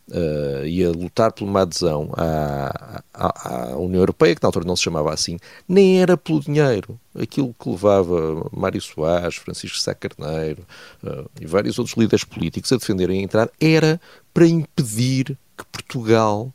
uh, 0.09 0.65
e 0.65 0.83
a 0.83 0.89
lutar 0.89 1.31
por 1.31 1.45
uma 1.45 1.61
adesão 1.61 2.11
à, 2.15 3.03
à, 3.13 3.73
à, 3.73 3.77
União 3.77 4.01
Europeia, 4.01 4.35
que 4.35 4.43
na 4.43 4.47
altura 4.47 4.65
não 4.65 4.75
se 4.75 4.83
chamava 4.83 5.13
assim, 5.13 5.37
nem 5.67 6.01
era 6.01 6.17
pelo 6.17 6.39
dinheiro. 6.39 6.99
Aquilo 7.19 7.55
que 7.59 7.69
levava 7.69 8.49
Mário 8.51 8.81
Soares, 8.81 9.35
Francisco 9.35 9.77
Sá 9.77 9.93
Carneiro 9.93 10.65
uh, 11.03 11.29
e 11.39 11.45
vários 11.45 11.77
outros 11.79 11.97
líderes 11.97 12.23
políticos 12.23 12.71
a 12.71 12.77
defenderem 12.77 13.21
a 13.21 13.23
entrar 13.23 13.49
era 13.59 13.99
para 14.33 14.47
impedir 14.47 15.37
que 15.57 15.65
Portugal 15.71 16.51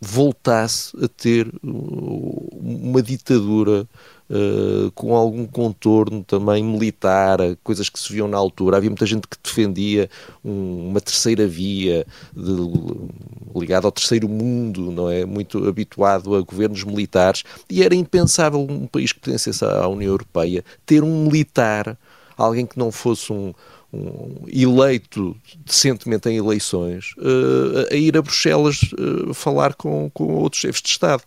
voltasse 0.00 0.96
a 1.04 1.08
ter 1.08 1.52
uma 1.62 3.02
ditadura 3.02 3.86
uh, 4.30 4.90
com 4.92 5.14
algum 5.14 5.46
contorno 5.46 6.22
também 6.22 6.62
militar, 6.62 7.38
coisas 7.62 7.88
que 7.88 7.98
se 7.98 8.12
viam 8.12 8.28
na 8.28 8.38
altura. 8.38 8.76
Havia 8.76 8.90
muita 8.90 9.06
gente 9.06 9.26
que 9.26 9.36
defendia 9.42 10.08
um, 10.44 10.88
uma 10.90 11.00
terceira 11.00 11.46
via 11.46 12.06
ligada 13.54 13.86
ao 13.86 13.92
terceiro 13.92 14.28
mundo, 14.28 14.90
não 14.90 15.10
é? 15.10 15.24
Muito 15.24 15.68
habituado 15.68 16.34
a 16.34 16.40
governos 16.40 16.84
militares, 16.84 17.42
e 17.68 17.82
era 17.82 17.94
impensável 17.94 18.60
um 18.60 18.86
país 18.86 19.12
que 19.12 19.20
pertencesse 19.20 19.64
à 19.64 19.86
União 19.88 20.12
Europeia 20.12 20.64
ter 20.86 21.02
um 21.02 21.24
militar, 21.24 21.98
alguém 22.36 22.64
que 22.64 22.78
não 22.78 22.90
fosse 22.92 23.32
um, 23.32 23.52
um 23.92 24.44
eleito 24.48 25.36
decentemente 25.64 26.28
em 26.28 26.36
eleições, 26.36 27.14
uh, 27.18 27.92
a 27.92 27.96
ir 27.96 28.16
a 28.16 28.22
Bruxelas 28.22 28.80
uh, 28.92 29.34
falar 29.34 29.74
com, 29.74 30.10
com 30.14 30.34
outros 30.34 30.62
chefes 30.62 30.82
de 30.82 30.88
Estado. 30.88 31.22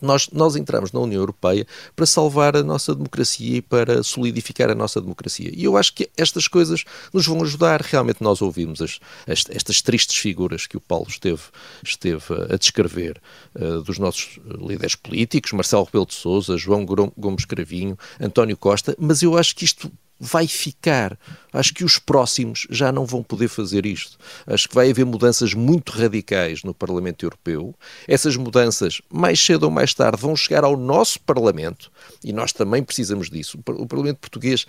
Nós, 0.00 0.28
nós 0.32 0.56
entramos 0.56 0.92
na 0.92 1.00
União 1.00 1.20
Europeia 1.20 1.66
para 1.94 2.06
salvar 2.06 2.56
a 2.56 2.62
nossa 2.62 2.94
democracia 2.94 3.56
e 3.56 3.62
para 3.62 4.02
solidificar 4.02 4.70
a 4.70 4.74
nossa 4.74 5.00
democracia. 5.00 5.50
E 5.54 5.64
eu 5.64 5.76
acho 5.76 5.94
que 5.94 6.10
estas 6.16 6.48
coisas 6.48 6.84
nos 7.12 7.26
vão 7.26 7.42
ajudar. 7.42 7.80
Realmente 7.82 8.22
nós 8.22 8.42
ouvimos 8.42 8.80
as, 8.80 9.00
as, 9.26 9.44
estas 9.50 9.82
tristes 9.82 10.16
figuras 10.16 10.66
que 10.66 10.76
o 10.76 10.80
Paulo 10.80 11.06
esteve, 11.08 11.42
esteve 11.82 12.24
a 12.50 12.56
descrever 12.56 13.20
uh, 13.54 13.82
dos 13.82 13.98
nossos 13.98 14.38
líderes 14.58 14.94
políticos, 14.94 15.52
Marcelo 15.52 15.84
Rebelo 15.84 16.06
de 16.06 16.14
Sousa, 16.14 16.56
João 16.56 16.84
Gomes 16.84 17.44
Cravinho, 17.44 17.98
António 18.20 18.56
Costa, 18.56 18.96
mas 18.98 19.22
eu 19.22 19.36
acho 19.36 19.54
que 19.54 19.64
isto 19.64 19.90
vai 20.20 20.46
ficar. 20.46 21.18
Acho 21.52 21.72
que 21.72 21.82
os 21.82 21.98
próximos 21.98 22.66
já 22.70 22.92
não 22.92 23.06
vão 23.06 23.22
poder 23.22 23.48
fazer 23.48 23.86
isto. 23.86 24.18
Acho 24.46 24.68
que 24.68 24.74
vai 24.74 24.90
haver 24.90 25.06
mudanças 25.06 25.54
muito 25.54 25.90
radicais 25.90 26.62
no 26.62 26.74
Parlamento 26.74 27.24
Europeu. 27.24 27.74
Essas 28.06 28.36
mudanças, 28.36 29.00
mais 29.10 29.40
cedo 29.40 29.64
ou 29.64 29.70
mais 29.70 29.94
tarde, 29.94 30.20
vão 30.20 30.36
chegar 30.36 30.62
ao 30.62 30.76
nosso 30.76 31.18
Parlamento 31.20 31.90
e 32.22 32.32
nós 32.32 32.52
também 32.52 32.82
precisamos 32.82 33.30
disso. 33.30 33.58
O 33.66 33.86
Parlamento 33.86 34.18
Português 34.18 34.66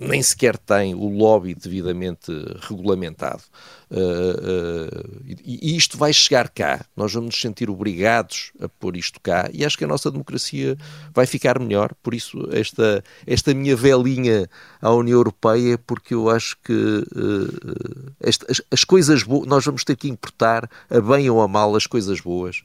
nem 0.00 0.22
sequer 0.22 0.56
tem 0.56 0.94
o 0.94 1.08
lobby 1.08 1.54
devidamente 1.54 2.30
regulamentado. 2.68 3.42
Uh, 3.90 3.96
uh, 3.96 5.22
e, 5.44 5.72
e, 5.72 5.76
isto 5.76 5.96
vai 5.96 6.12
chegar 6.12 6.48
cá. 6.48 6.84
Nós 6.96 7.12
vamos 7.12 7.28
nos 7.28 7.40
sentir 7.40 7.70
obrigados 7.70 8.52
a 8.60 8.68
pôr 8.68 8.96
isto 8.96 9.18
cá 9.20 9.48
e 9.52 9.64
acho 9.64 9.78
que 9.78 9.84
a 9.84 9.88
nossa 9.88 10.10
democracia 10.10 10.76
vai 11.12 11.26
ficar 11.26 11.58
melhor. 11.58 11.94
Por 12.02 12.14
isso, 12.14 12.48
esta, 12.52 13.02
esta 13.26 13.54
minha 13.54 13.74
velinha 13.74 14.48
à 14.80 14.92
União 14.92 15.16
Europeia, 15.16 15.78
porque 15.78 16.14
eu 16.14 16.28
acho 16.28 16.56
que 16.62 16.72
uh, 16.72 18.12
esta, 18.20 18.46
as, 18.50 18.62
as, 18.70 18.84
coisas 18.84 19.22
boas, 19.22 19.46
nós 19.46 19.64
vamos 19.64 19.84
ter 19.84 19.96
que 19.96 20.08
importar, 20.08 20.68
a 20.90 21.00
bem 21.00 21.28
ou 21.30 21.40
a 21.40 21.48
mal, 21.48 21.74
as 21.74 21.86
coisas 21.86 22.20
boas 22.20 22.62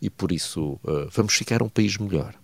e 0.00 0.10
por 0.10 0.30
isso 0.30 0.78
vamos 1.10 1.34
ficar 1.34 1.62
um 1.62 1.68
país 1.68 1.96
melhor. 1.96 2.34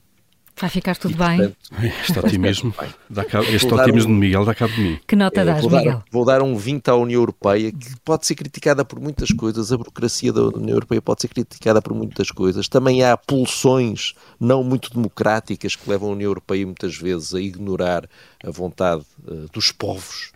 Vai 0.60 0.70
ficar 0.70 0.96
tudo 0.96 1.14
e, 1.14 1.16
bem. 1.16 1.38
Portanto, 1.38 1.56
este 2.02 2.18
otimismo, 2.18 2.74
dá 3.08 3.24
cabo, 3.24 3.44
este 3.48 3.72
otimismo 3.72 4.12
um, 4.12 4.14
de 4.14 4.20
Miguel 4.20 4.44
dá 4.44 4.54
cabo 4.54 4.72
de 4.74 4.80
mim. 4.80 5.00
Que 5.06 5.16
nota 5.16 5.40
é, 5.40 5.44
dás, 5.44 5.62
vou 5.62 5.70
Miguel? 5.70 5.92
Dar, 5.92 6.04
vou 6.10 6.24
dar 6.24 6.42
um 6.42 6.56
20 6.56 6.88
à 6.88 6.94
União 6.94 7.20
Europeia, 7.20 7.72
que 7.72 8.00
pode 8.04 8.26
ser 8.26 8.34
criticada 8.34 8.84
por 8.84 9.00
muitas 9.00 9.30
coisas, 9.30 9.72
a 9.72 9.76
burocracia 9.76 10.32
da 10.32 10.42
União 10.42 10.76
Europeia 10.76 11.00
pode 11.00 11.22
ser 11.22 11.28
criticada 11.28 11.80
por 11.80 11.94
muitas 11.94 12.30
coisas. 12.30 12.68
Também 12.68 13.02
há 13.02 13.16
pulsões 13.16 14.14
não 14.38 14.62
muito 14.62 14.92
democráticas 14.92 15.74
que 15.74 15.88
levam 15.88 16.10
a 16.10 16.12
União 16.12 16.28
Europeia 16.28 16.64
muitas 16.64 16.96
vezes 16.96 17.34
a 17.34 17.40
ignorar 17.40 18.08
a 18.44 18.50
vontade 18.50 19.04
uh, 19.26 19.48
dos 19.52 19.72
povos. 19.72 20.32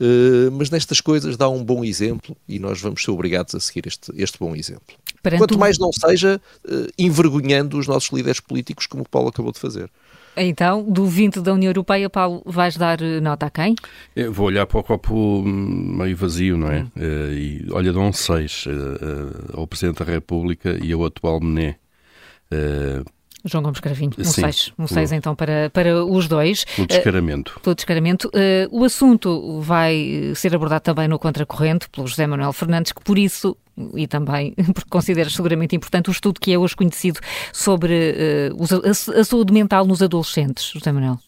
Uh, 0.00 0.50
mas 0.52 0.70
nestas 0.70 1.00
coisas 1.00 1.36
dá 1.36 1.48
um 1.48 1.62
bom 1.62 1.84
exemplo 1.84 2.34
e 2.48 2.58
nós 2.58 2.80
vamos 2.80 3.02
ser 3.02 3.10
obrigados 3.10 3.54
a 3.54 3.60
seguir 3.60 3.86
este, 3.86 4.10
este 4.16 4.38
bom 4.38 4.56
exemplo. 4.56 4.96
Perante 5.22 5.40
Quanto 5.40 5.58
mais 5.58 5.78
não 5.78 5.92
seja 5.92 6.40
uh, 6.64 6.86
envergonhando 6.98 7.78
os 7.78 7.86
nossos 7.86 8.10
líderes 8.10 8.40
políticos, 8.40 8.86
como 8.86 9.02
o 9.02 9.08
Paulo 9.08 9.28
acabou 9.28 9.52
de 9.52 9.58
fazer. 9.58 9.90
Então, 10.36 10.82
do 10.82 11.06
20 11.06 11.40
da 11.40 11.52
União 11.52 11.70
Europeia, 11.70 12.08
Paulo, 12.08 12.40
vais 12.46 12.76
dar 12.76 13.02
eh, 13.02 13.20
nota 13.20 13.46
a 13.46 13.50
quem? 13.50 13.74
Eu 14.14 14.32
vou 14.32 14.46
olhar 14.46 14.64
para 14.64 14.78
o 14.78 14.82
copo 14.82 15.42
meio 15.42 16.16
vazio, 16.16 16.56
não 16.56 16.70
é? 16.70 16.82
Hum. 16.82 16.90
Uh, 16.96 17.32
e 17.32 17.66
olha, 17.72 17.92
dão 17.92 18.12
seis 18.12 18.64
uh, 18.66 19.58
ao 19.58 19.66
Presidente 19.66 19.98
da 19.98 20.10
República 20.10 20.78
e 20.82 20.92
ao 20.92 21.04
atual 21.04 21.40
Mené. 21.40 21.76
João 23.44 23.62
Gomes 23.62 23.80
Cravinho, 23.80 24.12
um 24.18 24.24
6. 24.24 24.72
Um 24.78 24.86
6 24.86 25.12
então 25.12 25.34
para, 25.34 25.70
para 25.70 26.04
os 26.04 26.28
dois. 26.28 26.64
O 26.78 26.86
descaramento. 26.86 27.54
Uh, 27.56 27.60
pelo 27.60 27.74
descaramento. 27.74 28.28
Uh, 28.28 28.68
o 28.70 28.84
assunto 28.84 29.60
vai 29.60 30.32
ser 30.34 30.54
abordado 30.54 30.82
também 30.82 31.08
no 31.08 31.18
Contracorrente 31.18 31.88
pelo 31.88 32.06
José 32.06 32.26
Manuel 32.26 32.52
Fernandes, 32.52 32.92
que 32.92 33.02
por 33.02 33.18
isso 33.18 33.56
e 33.94 34.06
também 34.06 34.54
porque 34.74 34.90
considero 34.90 35.30
seguramente 35.30 35.74
importante 35.74 36.10
o 36.10 36.12
estudo 36.12 36.40
que 36.40 36.52
é 36.52 36.58
hoje 36.58 36.76
conhecido 36.76 37.20
sobre 37.52 38.14
uh, 38.52 38.86
a, 38.86 39.20
a, 39.20 39.24
saúde 39.24 39.52
mental 39.52 39.86
nos 39.86 40.02
adolescentes, 40.02 40.70
José 40.72 40.92
Manuel. 40.92 41.18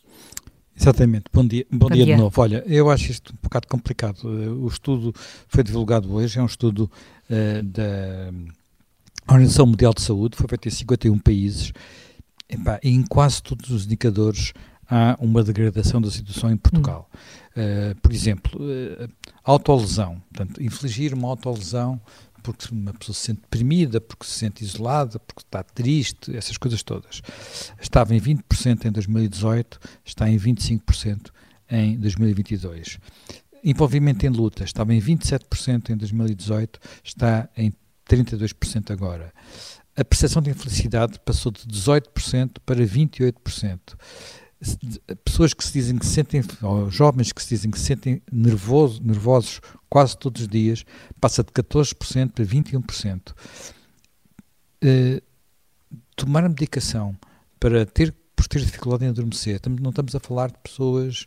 Exatamente. 0.78 1.25
Bom 1.33 1.47
dia, 1.47 1.66
bom, 1.71 1.88
bom 1.88 1.95
dia, 1.95 2.04
dia, 2.04 2.16
de 2.16 2.21
novo. 2.21 2.40
Olha, 2.40 2.64
eu 2.66 2.90
acho 2.90 3.11
isto 3.11 3.33
um 3.33 3.38
bocado 3.42 3.69
complicado. 3.69 4.25
O 4.25 4.66
estudo 4.66 5.14
foi 5.47 5.62
divulgado 5.62 6.12
hoje, 6.12 6.38
é 6.38 6.42
um 6.42 6.47
estudo 6.47 6.90
uh, 7.31 7.62
da 7.62 8.33
Organização 9.28 9.66
Mundial 9.66 9.92
de 9.95 10.02
Saúde, 10.02 10.37
foi 10.37 10.49
feito 10.49 10.69
em 10.69 10.71
51 10.71 11.19
países 11.19 11.73
e 12.83 12.91
em 12.91 13.03
quase 13.03 13.43
todos 13.43 13.71
os 13.71 13.85
indicadores 13.87 14.53
há 14.89 15.17
uma 15.21 15.43
degradação 15.43 16.01
da 16.01 16.11
situação 16.11 16.51
em 16.51 16.57
Portugal. 16.57 17.09
Hum. 17.13 17.19
Uh, 17.53 18.01
por 18.01 18.13
exemplo, 18.13 18.61
uh, 18.63 19.09
autolesão, 19.45 20.23
portanto, 20.33 20.63
infligir 20.63 21.13
uma 21.15 21.29
autolesão 21.29 22.01
porque 22.43 22.75
uma 22.75 22.93
pessoa 22.93 23.15
se 23.15 23.21
sente 23.21 23.41
deprimida, 23.43 24.01
porque 24.01 24.27
se 24.27 24.33
sente 24.33 24.65
isolada, 24.65 25.19
porque 25.21 25.43
está 25.43 25.63
triste, 25.63 26.37
essas 26.37 26.57
coisas 26.57 26.83
todas. 26.83 27.23
Estava 27.81 28.15
em 28.15 28.21
20% 28.21 28.85
em 28.85 28.91
2018, 28.91 29.79
está 30.05 30.29
em 30.29 30.37
25% 30.37 31.31
em 31.71 31.97
2022. 31.99 32.99
Envolvimento 33.65 34.27
em 34.27 34.29
luta 34.29 34.65
estava 34.65 34.93
em 34.93 35.01
27% 35.01 35.91
em 35.91 35.97
2018, 35.97 36.81
está 37.05 37.49
em 37.57 37.73
32% 38.09 38.91
agora. 38.91 39.33
A 39.97 40.05
percepção 40.05 40.41
de 40.41 40.51
infelicidade 40.51 41.19
passou 41.21 41.53
de 41.53 41.67
18% 41.67 42.59
para 42.65 42.81
28%. 42.81 43.79
Pessoas 45.25 45.53
que 45.53 45.65
se 45.65 45.73
dizem 45.73 45.99
que 45.99 46.07
se 46.07 46.13
sentem, 46.13 46.43
ou 46.63 46.91
jovens 46.91 47.33
que 47.33 47.43
se 47.43 47.49
dizem 47.51 47.71
que 47.71 47.79
se 47.79 47.87
sentem 47.87 48.23
nervoso, 48.31 49.03
nervosos 49.03 49.61
quase 49.91 50.17
todos 50.17 50.43
os 50.43 50.49
dias, 50.49 50.85
passa 51.21 51.43
de 51.43 51.51
14% 51.51 52.31
para 52.31 52.45
21%. 52.45 53.31
Uh, 53.31 53.35
eh, 54.83 55.23
tomar 56.17 56.45
a 56.45 56.49
medicação 56.49 57.17
para 57.61 57.85
ter, 57.85 58.15
por 58.35 58.47
ter 58.47 58.61
dificuldade 58.61 59.05
em 59.05 59.09
adormecer, 59.09 59.61
não 59.81 59.91
estamos 59.91 60.15
a 60.15 60.21
falar 60.21 60.51
de 60.51 60.59
pessoas 60.59 61.27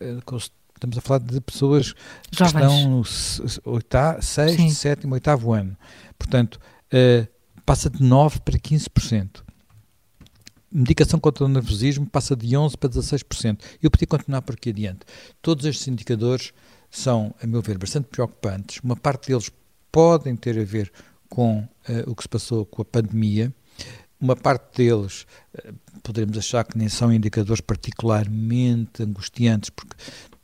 uh, 0.00 0.22
com 0.24 0.36
Estamos 0.80 0.96
a 0.96 1.00
falar 1.02 1.18
de 1.18 1.40
pessoas 1.42 1.92
que 2.30 2.42
estão 2.42 2.88
no 2.88 3.02
oitavo, 3.66 4.22
sexto, 4.22 4.70
sétimo, 4.70 5.12
oitavo 5.12 5.52
ano. 5.52 5.76
Portanto, 6.18 6.58
uh, 6.86 7.28
passa 7.64 7.88
de 7.90 7.98
9% 7.98 8.40
para 8.40 8.58
15%. 8.58 9.42
Medicação 10.72 11.18
contra 11.18 11.44
o 11.44 11.48
nervosismo 11.48 12.06
passa 12.06 12.36
de 12.36 12.48
11% 12.48 12.76
para 12.76 12.88
16%. 12.88 13.58
Eu 13.82 13.90
podia 13.90 14.06
continuar 14.06 14.42
por 14.42 14.54
aqui 14.54 14.70
adiante. 14.70 15.00
Todos 15.42 15.64
estes 15.64 15.88
indicadores 15.88 16.52
são, 16.90 17.34
a 17.42 17.46
meu 17.46 17.60
ver, 17.60 17.76
bastante 17.76 18.06
preocupantes. 18.08 18.80
Uma 18.82 18.96
parte 18.96 19.28
deles 19.28 19.50
podem 19.90 20.36
ter 20.36 20.58
a 20.58 20.64
ver 20.64 20.92
com 21.28 21.60
uh, 21.60 22.10
o 22.10 22.14
que 22.14 22.22
se 22.22 22.28
passou 22.28 22.64
com 22.64 22.82
a 22.82 22.84
pandemia. 22.84 23.52
Uma 24.20 24.36
parte 24.36 24.76
deles 24.76 25.26
uh, 25.54 25.72
poderemos 26.02 26.38
achar 26.38 26.64
que 26.64 26.78
nem 26.78 26.88
são 26.88 27.12
indicadores 27.12 27.60
particularmente 27.60 29.02
angustiantes, 29.02 29.70
porque 29.70 29.96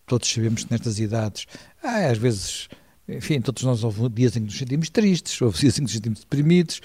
todos 0.06 0.28
sabemos 0.28 0.64
que 0.64 0.73
nestas 0.73 0.99
idades, 0.99 1.46
ah, 1.82 2.06
às 2.11 2.18
vezes, 2.18 2.68
enfim, 3.08 3.40
todos 3.40 3.62
nós 3.62 3.84
houve 3.84 4.08
dias 4.08 4.36
em 4.36 4.40
que 4.40 4.46
nos 4.46 4.58
sentimos 4.58 4.90
tristes, 4.90 5.40
houve 5.40 5.58
dias 5.58 5.75
em 5.75 5.76
que 5.76 5.82
nos 5.82 5.92
sentimos 5.92 6.20
deprimidos. 6.20 6.80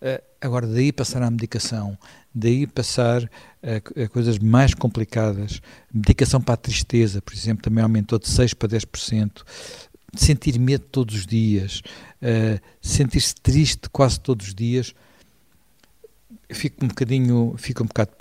Uh, 0.00 0.22
agora, 0.40 0.66
daí 0.66 0.90
passar 0.90 1.22
à 1.22 1.30
medicação, 1.30 1.98
daí 2.34 2.66
passar 2.66 3.30
a, 3.62 4.02
a, 4.02 4.08
coisas 4.08 4.38
mais 4.38 4.72
complicadas, 4.72 5.60
medicação 5.92 6.40
para 6.40 6.54
a 6.54 6.58
tristeza, 6.58 7.20
por 7.20 7.34
exemplo, 7.34 7.62
também 7.62 7.82
aumentou 7.82 8.18
de 8.18 8.26
6% 8.26 8.54
para 8.54 8.68
10%. 8.68 9.42
sentir 10.14 10.58
medo 10.58 10.84
todos 10.90 11.14
os 11.14 11.26
dias, 11.26 11.82
uh, 12.22 12.60
sentir-se 12.80 13.34
triste 13.34 13.90
quase 13.90 14.18
todos 14.18 14.48
os 14.48 14.54
dias, 14.54 14.94
fico 16.50 16.84
um 16.84 16.88
bocadinho, 16.88 17.54
fico 17.58 17.82
um 17.82 17.86
bocado, 17.86 18.12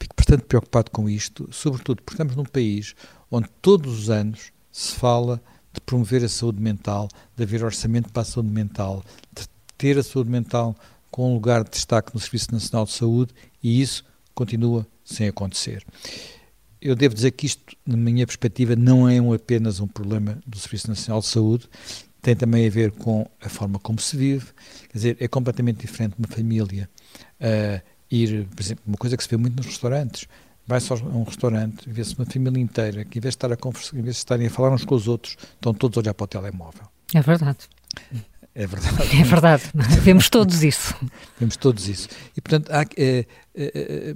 fico 0.00 0.14
bastante 0.16 0.42
preocupado 0.44 0.90
com 0.90 1.08
isto, 1.08 1.48
sobretudo 1.52 2.02
porque 2.02 2.14
estamos 2.14 2.34
num 2.34 2.44
país 2.44 2.94
onde 3.30 3.48
todos 3.62 4.00
os 4.00 4.10
anos 4.10 4.52
se 4.72 4.92
fala 4.94 5.40
de 5.74 5.80
promover 5.80 6.24
a 6.24 6.28
saúde 6.28 6.62
mental, 6.62 7.08
de 7.36 7.42
haver 7.42 7.64
orçamento 7.64 8.10
para 8.10 8.22
a 8.22 8.24
saúde 8.24 8.50
mental, 8.50 9.04
de 9.34 9.44
ter 9.76 9.98
a 9.98 10.02
saúde 10.02 10.30
mental 10.30 10.74
com 11.10 11.30
um 11.30 11.34
lugar 11.34 11.64
de 11.64 11.70
destaque 11.70 12.14
no 12.14 12.20
Serviço 12.20 12.52
Nacional 12.52 12.86
de 12.86 12.92
Saúde 12.92 13.34
e 13.62 13.82
isso 13.82 14.04
continua 14.34 14.86
sem 15.04 15.28
acontecer. 15.28 15.84
Eu 16.80 16.94
devo 16.94 17.14
dizer 17.14 17.32
que 17.32 17.46
isto, 17.46 17.76
na 17.84 17.96
minha 17.96 18.26
perspectiva, 18.26 18.76
não 18.76 19.08
é 19.08 19.18
apenas 19.34 19.80
um 19.80 19.86
problema 19.86 20.38
do 20.46 20.58
Serviço 20.58 20.88
Nacional 20.88 21.20
de 21.20 21.26
Saúde, 21.26 21.68
tem 22.22 22.36
também 22.36 22.66
a 22.66 22.70
ver 22.70 22.92
com 22.92 23.28
a 23.40 23.48
forma 23.48 23.78
como 23.78 24.00
se 24.00 24.16
vive, 24.16 24.46
quer 24.88 24.98
dizer, 24.98 25.16
é 25.20 25.28
completamente 25.28 25.80
diferente 25.80 26.14
uma 26.18 26.28
família 26.28 26.88
uh, 27.40 27.82
ir, 28.10 28.46
por 28.46 28.62
exemplo, 28.62 28.84
uma 28.86 28.96
coisa 28.96 29.16
que 29.16 29.22
se 29.22 29.28
vê 29.28 29.36
muito 29.36 29.56
nos 29.56 29.66
restaurantes, 29.66 30.26
vai 30.66 30.80
só 30.80 30.94
a 30.94 30.98
um 30.98 31.24
restaurante, 31.24 31.88
vê-se 31.88 32.16
uma 32.16 32.26
família 32.26 32.60
inteira 32.60 33.04
que 33.04 33.18
em 33.18 33.20
vez 33.20 33.32
de 33.32 33.36
estar 33.36 33.52
a 33.52 33.56
conversar, 33.56 33.96
em 33.96 34.02
vez 34.02 34.16
de 34.16 34.20
estarem 34.20 34.46
a 34.46 34.50
falar 34.50 34.70
uns 34.70 34.84
com 34.84 34.94
os 34.94 35.08
outros, 35.08 35.36
estão 35.54 35.74
todos 35.74 35.98
a 35.98 36.00
olhar 36.00 36.14
para 36.14 36.24
o 36.24 36.28
telemóvel. 36.28 36.88
É 37.12 37.20
verdade. 37.20 37.68
É 38.54 38.66
verdade. 38.66 39.20
É 39.20 39.24
verdade. 39.24 39.62
Vemos 40.02 40.28
todos 40.28 40.62
isso. 40.62 40.94
Vemos 41.38 41.56
todos 41.56 41.88
isso. 41.88 42.08
E, 42.36 42.40
portanto, 42.40 42.70
há, 42.70 42.82
é, 42.96 43.26
é, 43.54 44.14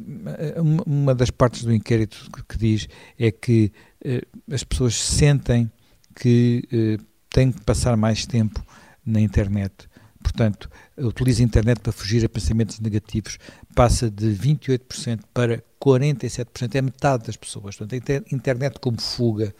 é, 0.56 0.60
uma 0.86 1.14
das 1.14 1.30
partes 1.30 1.64
do 1.64 1.74
inquérito 1.74 2.28
que, 2.32 2.42
que 2.44 2.58
diz 2.58 2.88
é 3.18 3.32
que 3.32 3.72
é, 4.04 4.22
as 4.50 4.62
pessoas 4.62 4.94
sentem 4.94 5.70
que 6.14 6.68
é, 6.72 6.98
têm 7.30 7.50
que 7.50 7.60
passar 7.62 7.96
mais 7.96 8.26
tempo 8.26 8.64
na 9.04 9.20
internet. 9.20 9.88
Portanto, 10.22 10.70
utiliza 10.96 11.42
a 11.42 11.44
internet 11.44 11.80
para 11.80 11.92
fugir 11.92 12.24
a 12.24 12.28
pensamentos 12.28 12.78
negativos. 12.78 13.38
Passa 13.74 14.08
de 14.08 14.26
28% 14.26 15.20
para 15.34 15.62
47%. 15.88 16.74
É 16.74 16.82
metade 16.82 17.26
das 17.26 17.36
pessoas. 17.36 17.76
Portanto, 17.76 18.12
a 18.12 18.34
internet 18.34 18.78
como 18.80 19.00
fuga. 19.00 19.54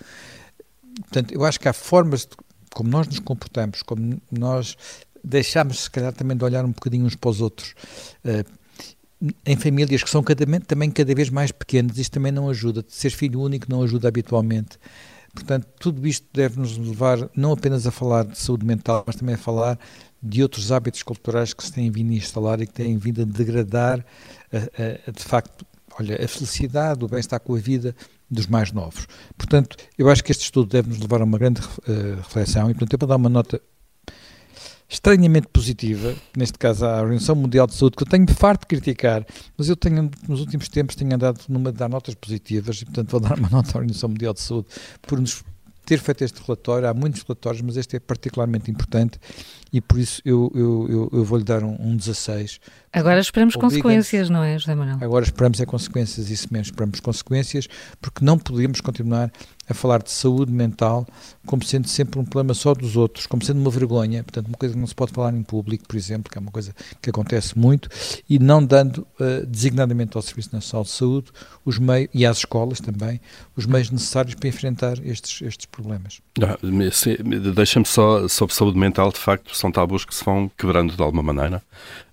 Portanto, 1.02 1.32
eu 1.32 1.44
acho 1.44 1.58
que 1.60 1.68
há 1.68 1.72
formas 1.72 2.22
de 2.22 2.36
como 2.74 2.90
nós 2.90 3.06
nos 3.08 3.18
comportamos, 3.18 3.82
como 3.82 4.20
nós 4.30 4.76
deixamos, 5.24 5.80
se 5.80 5.90
calhar, 5.90 6.12
também 6.12 6.36
de 6.36 6.44
olhar 6.44 6.64
um 6.64 6.70
bocadinho 6.70 7.06
uns 7.06 7.16
para 7.16 7.30
os 7.30 7.40
outros, 7.40 7.74
uh, 8.24 8.44
em 9.44 9.56
famílias 9.56 10.02
que 10.02 10.10
são 10.10 10.22
cada, 10.22 10.44
também 10.60 10.90
cada 10.90 11.14
vez 11.14 11.28
mais 11.28 11.50
pequenas, 11.50 11.98
isto 11.98 12.12
também 12.12 12.30
não 12.30 12.48
ajuda. 12.48 12.84
Ser 12.88 13.10
filho 13.10 13.40
único 13.40 13.66
não 13.68 13.82
ajuda 13.82 14.06
habitualmente. 14.06 14.78
Portanto, 15.34 15.66
tudo 15.78 16.06
isto 16.06 16.26
deve 16.32 16.58
nos 16.58 16.76
levar 16.76 17.28
não 17.34 17.52
apenas 17.52 17.86
a 17.86 17.90
falar 17.90 18.24
de 18.24 18.38
saúde 18.38 18.64
mental, 18.64 19.04
mas 19.06 19.16
também 19.16 19.34
a 19.34 19.38
falar 19.38 19.78
de 20.22 20.42
outros 20.42 20.72
hábitos 20.72 21.02
culturais 21.02 21.52
que 21.52 21.64
se 21.64 21.72
têm 21.72 21.90
vindo 21.90 22.12
a 22.12 22.16
instalar 22.16 22.60
e 22.60 22.66
que 22.66 22.72
têm 22.72 22.96
vindo 22.96 23.22
a 23.22 23.24
degradar, 23.24 24.04
de 25.14 25.22
facto, 25.22 25.64
olha, 25.98 26.22
a 26.22 26.28
felicidade, 26.28 27.04
o 27.04 27.08
bem-estar 27.08 27.40
com 27.40 27.54
a 27.54 27.58
vida 27.58 27.94
dos 28.30 28.46
mais 28.46 28.72
novos. 28.72 29.06
Portanto, 29.36 29.76
eu 29.96 30.08
acho 30.08 30.22
que 30.22 30.32
este 30.32 30.44
estudo 30.44 30.68
deve 30.68 30.88
nos 30.88 30.98
levar 30.98 31.20
a 31.20 31.24
uma 31.24 31.38
grande 31.38 31.60
uh, 31.60 32.16
reflexão 32.16 32.70
e, 32.70 32.74
portanto, 32.74 32.92
eu 32.92 32.98
vou 32.98 33.08
dar 33.08 33.16
uma 33.16 33.28
nota 33.28 33.60
estranhamente 34.88 35.48
positiva, 35.48 36.14
neste 36.34 36.58
caso 36.58 36.86
à 36.86 37.00
Organização 37.00 37.34
Mundial 37.34 37.66
de 37.66 37.74
Saúde, 37.74 37.96
que 37.96 38.02
eu 38.02 38.06
tenho 38.06 38.26
farto 38.28 38.62
de 38.62 38.68
criticar, 38.68 39.26
mas 39.56 39.68
eu 39.68 39.76
tenho, 39.76 40.10
nos 40.26 40.40
últimos 40.40 40.68
tempos, 40.68 40.96
tenho 40.96 41.14
andado 41.14 41.40
numa 41.48 41.70
de 41.70 41.78
dar 41.78 41.90
notas 41.90 42.14
positivas 42.14 42.80
e, 42.80 42.86
portanto, 42.86 43.10
vou 43.10 43.20
dar 43.20 43.38
uma 43.38 43.48
nota 43.50 43.72
à 43.72 43.76
Organização 43.76 44.08
Mundial 44.08 44.32
de 44.32 44.40
Saúde 44.40 44.68
por 45.02 45.20
nos 45.20 45.44
ter 45.88 46.00
feito 46.00 46.22
este 46.22 46.42
relatório, 46.42 46.86
há 46.86 46.92
muitos 46.92 47.22
relatórios, 47.22 47.62
mas 47.62 47.78
este 47.78 47.96
é 47.96 47.98
particularmente 47.98 48.70
importante 48.70 49.18
e 49.72 49.80
por 49.80 49.98
isso 49.98 50.20
eu, 50.22 50.52
eu, 50.54 50.86
eu, 50.86 51.10
eu 51.14 51.24
vou-lhe 51.24 51.44
dar 51.44 51.64
um, 51.64 51.74
um 51.80 51.96
16. 51.96 52.60
Agora 52.92 53.18
esperamos 53.18 53.56
consequências, 53.56 54.28
não 54.28 54.44
é, 54.44 54.58
José 54.58 54.74
Manuel? 54.74 54.98
Agora 55.00 55.24
esperamos 55.24 55.58
é 55.62 55.64
consequências, 55.64 56.28
isso 56.28 56.48
mesmo, 56.50 56.72
esperamos 56.72 57.00
consequências, 57.00 57.66
porque 58.02 58.22
não 58.22 58.38
podemos 58.38 58.82
continuar 58.82 59.32
a 59.68 59.74
falar 59.74 60.02
de 60.02 60.10
saúde 60.10 60.52
mental 60.52 61.06
como 61.48 61.64
sendo 61.64 61.88
sempre 61.88 62.20
um 62.20 62.24
problema 62.24 62.52
só 62.52 62.74
dos 62.74 62.94
outros, 62.94 63.26
como 63.26 63.42
sendo 63.42 63.58
uma 63.58 63.70
vergonha, 63.70 64.22
portanto, 64.22 64.48
uma 64.48 64.56
coisa 64.58 64.74
que 64.74 64.80
não 64.80 64.86
se 64.86 64.94
pode 64.94 65.12
falar 65.12 65.32
em 65.32 65.42
público, 65.42 65.88
por 65.88 65.96
exemplo, 65.96 66.30
que 66.30 66.36
é 66.36 66.40
uma 66.40 66.50
coisa 66.50 66.74
que 67.00 67.08
acontece 67.08 67.58
muito, 67.58 67.88
e 68.28 68.38
não 68.38 68.62
dando 68.62 68.98
uh, 69.18 69.46
designadamente 69.46 70.14
ao 70.14 70.22
Serviço 70.22 70.50
Nacional 70.52 70.84
de 70.84 70.90
Saúde 70.90 71.32
os 71.64 71.78
meios, 71.78 72.10
e 72.12 72.26
às 72.26 72.38
escolas 72.38 72.80
também, 72.80 73.18
os 73.56 73.64
meios 73.64 73.90
necessários 73.90 74.34
para 74.34 74.46
enfrentar 74.46 74.98
estes, 75.02 75.40
estes 75.40 75.64
problemas. 75.66 76.20
Ah, 76.42 76.58
Deixa-me 77.54 77.86
só, 77.86 78.28
sobre 78.28 78.54
saúde 78.54 78.78
mental, 78.78 79.10
de 79.10 79.18
facto, 79.18 79.56
são 79.56 79.72
tabus 79.72 80.04
que 80.04 80.14
se 80.14 80.22
vão 80.22 80.50
quebrando 80.56 80.94
de 80.94 81.02
alguma 81.02 81.22
maneira. 81.22 81.62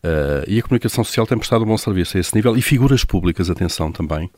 Uh, 0.05 0.45
e 0.47 0.59
a 0.59 0.61
comunicação 0.61 1.03
social 1.03 1.25
tem 1.25 1.37
prestado 1.37 1.63
um 1.63 1.67
bom 1.67 1.77
serviço 1.77 2.15
a 2.15 2.19
esse 2.19 2.33
nível 2.35 2.55
e 2.55 2.61
figuras 2.61 3.03
públicas, 3.03 3.49
atenção 3.49 3.91
também. 3.91 4.29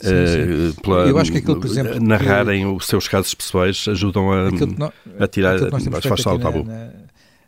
Sim, 0.00 0.08
sim. 0.26 0.68
Uh, 0.70 0.80
pela, 0.80 1.06
Eu 1.06 1.18
acho 1.18 1.30
que 1.30 1.38
aquilo, 1.38 1.60
por 1.60 1.66
exemplo, 1.66 2.00
narrarem 2.00 2.59
que, 2.60 2.76
os 2.76 2.86
seus 2.86 3.08
casos 3.08 3.34
pessoais 3.34 3.84
ajudam 3.88 4.32
a, 4.32 4.50
no, 4.50 4.92
a 5.18 5.28
tirar, 5.28 5.56
a 5.62 5.98
afastar 5.98 6.34
o 6.34 6.38
tabu. 6.38 6.64
Na, 6.64 6.86
na, 6.86 6.92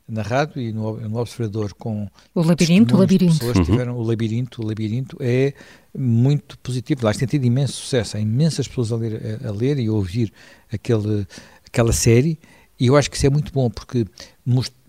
na 0.09 0.23
rádio 0.23 0.61
e 0.61 0.73
no, 0.73 1.01
no 1.01 1.19
Observador 1.19 1.73
com 1.75 2.09
o 2.35 2.43
labirinto, 2.43 2.95
o 2.95 2.99
labirinto. 2.99 3.39
pessoas 3.39 3.57
uhum. 3.57 3.65
tiveram 3.65 3.97
o 3.97 4.03
labirinto, 4.03 4.63
o 4.63 4.67
labirinto 4.67 5.17
é 5.21 5.55
muito 5.97 6.59
positivo. 6.59 7.05
Lá 7.05 7.15
tem 7.15 7.27
tido 7.27 7.45
imenso 7.45 7.75
sucesso, 7.75 8.17
há 8.17 8.21
imensas 8.21 8.69
pessoas 8.69 8.93
a 8.93 8.97
ler, 8.97 9.41
a, 9.45 9.49
a 9.49 9.53
ler 9.53 9.79
e 9.79 9.87
a 9.87 9.93
ouvir 9.93 10.33
aquele, 10.73 11.27
aquela 11.67 11.93
série 11.93 12.39
e 12.79 12.87
eu 12.87 12.97
acho 12.97 13.11
que 13.11 13.17
isso 13.17 13.27
é 13.27 13.31
muito 13.31 13.53
bom 13.53 13.71
porque 13.71 14.05
mostra 14.45 14.83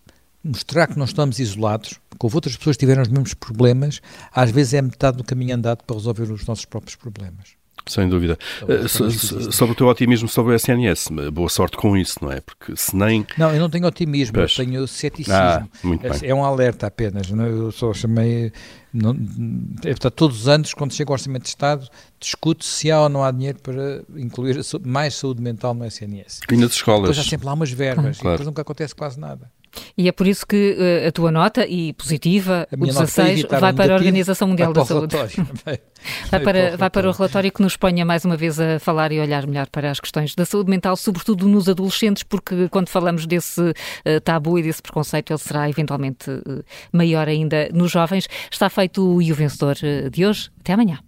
mostrar 0.43 0.87
que 0.87 0.97
não 0.97 1.05
estamos 1.05 1.39
isolados, 1.39 1.91
que 1.93 2.17
houve 2.19 2.35
outras 2.35 2.57
pessoas 2.57 2.75
que 2.75 2.81
tiveram 2.81 3.01
os 3.01 3.07
mesmos 3.07 3.33
problemas, 3.33 4.01
às 4.31 4.51
vezes 4.51 4.73
é 4.73 4.81
metade 4.81 5.17
do 5.17 5.23
caminho 5.23 5.55
andado 5.55 5.83
para 5.83 5.95
resolver 5.95 6.23
os 6.23 6.45
nossos 6.45 6.65
próprios 6.65 6.95
problemas. 6.95 7.55
Sem 7.85 8.07
dúvida. 8.07 8.37
Uh, 8.61 9.51
sobre 9.51 9.73
o 9.73 9.75
teu 9.75 9.87
otimismo 9.87 10.27
sobre 10.29 10.53
o 10.53 10.55
SNS, 10.55 11.09
boa 11.33 11.49
sorte 11.49 11.75
com 11.75 11.97
isso, 11.97 12.17
não 12.21 12.31
é? 12.31 12.39
Porque 12.39 12.75
se 12.75 12.95
nem. 12.95 13.25
Não, 13.37 13.51
eu 13.53 13.59
não 13.59 13.69
tenho 13.69 13.85
otimismo, 13.85 14.39
eu 14.39 14.47
tenho 14.47 14.87
ceticismo. 14.87 15.33
Ah, 15.33 15.67
é, 16.21 16.29
é 16.29 16.35
um 16.35 16.43
alerta 16.43 16.87
apenas. 16.87 17.29
Não? 17.29 17.43
É? 17.43 17.49
Eu 17.49 17.71
só 17.71 17.93
chamei. 17.93 18.53
Não, 18.93 19.15
é, 19.83 19.93
todos 19.93 20.41
os 20.41 20.47
anos, 20.47 20.73
quando 20.73 20.93
chega 20.93 21.09
o 21.09 21.13
Orçamento 21.13 21.43
de 21.43 21.49
Estado, 21.49 21.87
discute 22.19 22.65
se 22.65 22.89
há 22.91 23.01
ou 23.01 23.09
não 23.09 23.23
há 23.23 23.31
dinheiro 23.31 23.59
para 23.61 24.03
incluir 24.15 24.61
mais 24.85 25.15
saúde 25.15 25.41
mental 25.41 25.73
no 25.73 25.85
SNS. 25.85 26.41
E 26.49 26.55
nas 26.55 26.71
escolas. 26.71 27.09
Depois 27.09 27.19
há 27.19 27.29
sempre 27.29 27.45
lá 27.45 27.53
umas 27.53 27.71
verbas 27.71 28.17
claro. 28.19 28.35
e 28.35 28.37
depois 28.37 28.47
nunca 28.47 28.61
acontece 28.61 28.95
quase 28.95 29.19
nada. 29.19 29.51
E 29.97 30.07
é 30.07 30.11
por 30.11 30.27
isso 30.27 30.45
que 30.45 30.77
uh, 30.77 31.07
a 31.07 31.11
tua 31.11 31.31
nota, 31.31 31.65
e 31.65 31.93
positiva, 31.93 32.67
o 32.71 32.85
16, 32.85 33.43
vai 33.59 33.73
para 33.73 33.93
a 33.93 33.95
Organização 33.95 34.47
Mundial 34.47 34.73
da 34.73 34.85
Saúde. 34.85 35.15
vai, 35.65 35.79
vai, 36.29 36.39
para, 36.39 36.77
vai 36.77 36.89
para 36.89 37.09
o 37.09 37.11
relatório 37.11 37.51
que 37.51 37.61
nos 37.61 37.77
ponha 37.77 38.05
mais 38.05 38.25
uma 38.25 38.37
vez 38.37 38.59
a 38.59 38.79
falar 38.79 39.11
e 39.11 39.19
olhar 39.19 39.45
melhor 39.47 39.67
para 39.69 39.91
as 39.91 39.99
questões 39.99 40.35
da 40.35 40.45
saúde 40.45 40.69
mental, 40.69 40.95
sobretudo 40.95 41.47
nos 41.47 41.67
adolescentes, 41.69 42.23
porque 42.23 42.67
quando 42.69 42.89
falamos 42.89 43.25
desse 43.25 43.61
uh, 43.61 44.21
tabu 44.23 44.59
e 44.59 44.63
desse 44.63 44.81
preconceito, 44.81 45.31
ele 45.31 45.39
será 45.39 45.69
eventualmente 45.69 46.29
uh, 46.29 46.63
maior 46.91 47.27
ainda 47.27 47.69
nos 47.73 47.91
jovens. 47.91 48.27
Está 48.51 48.69
feito 48.69 49.15
o 49.15 49.21
e 49.21 49.31
o 49.31 49.35
vencedor 49.35 49.75
de 50.11 50.25
hoje. 50.25 50.49
Até 50.59 50.73
amanhã. 50.73 50.99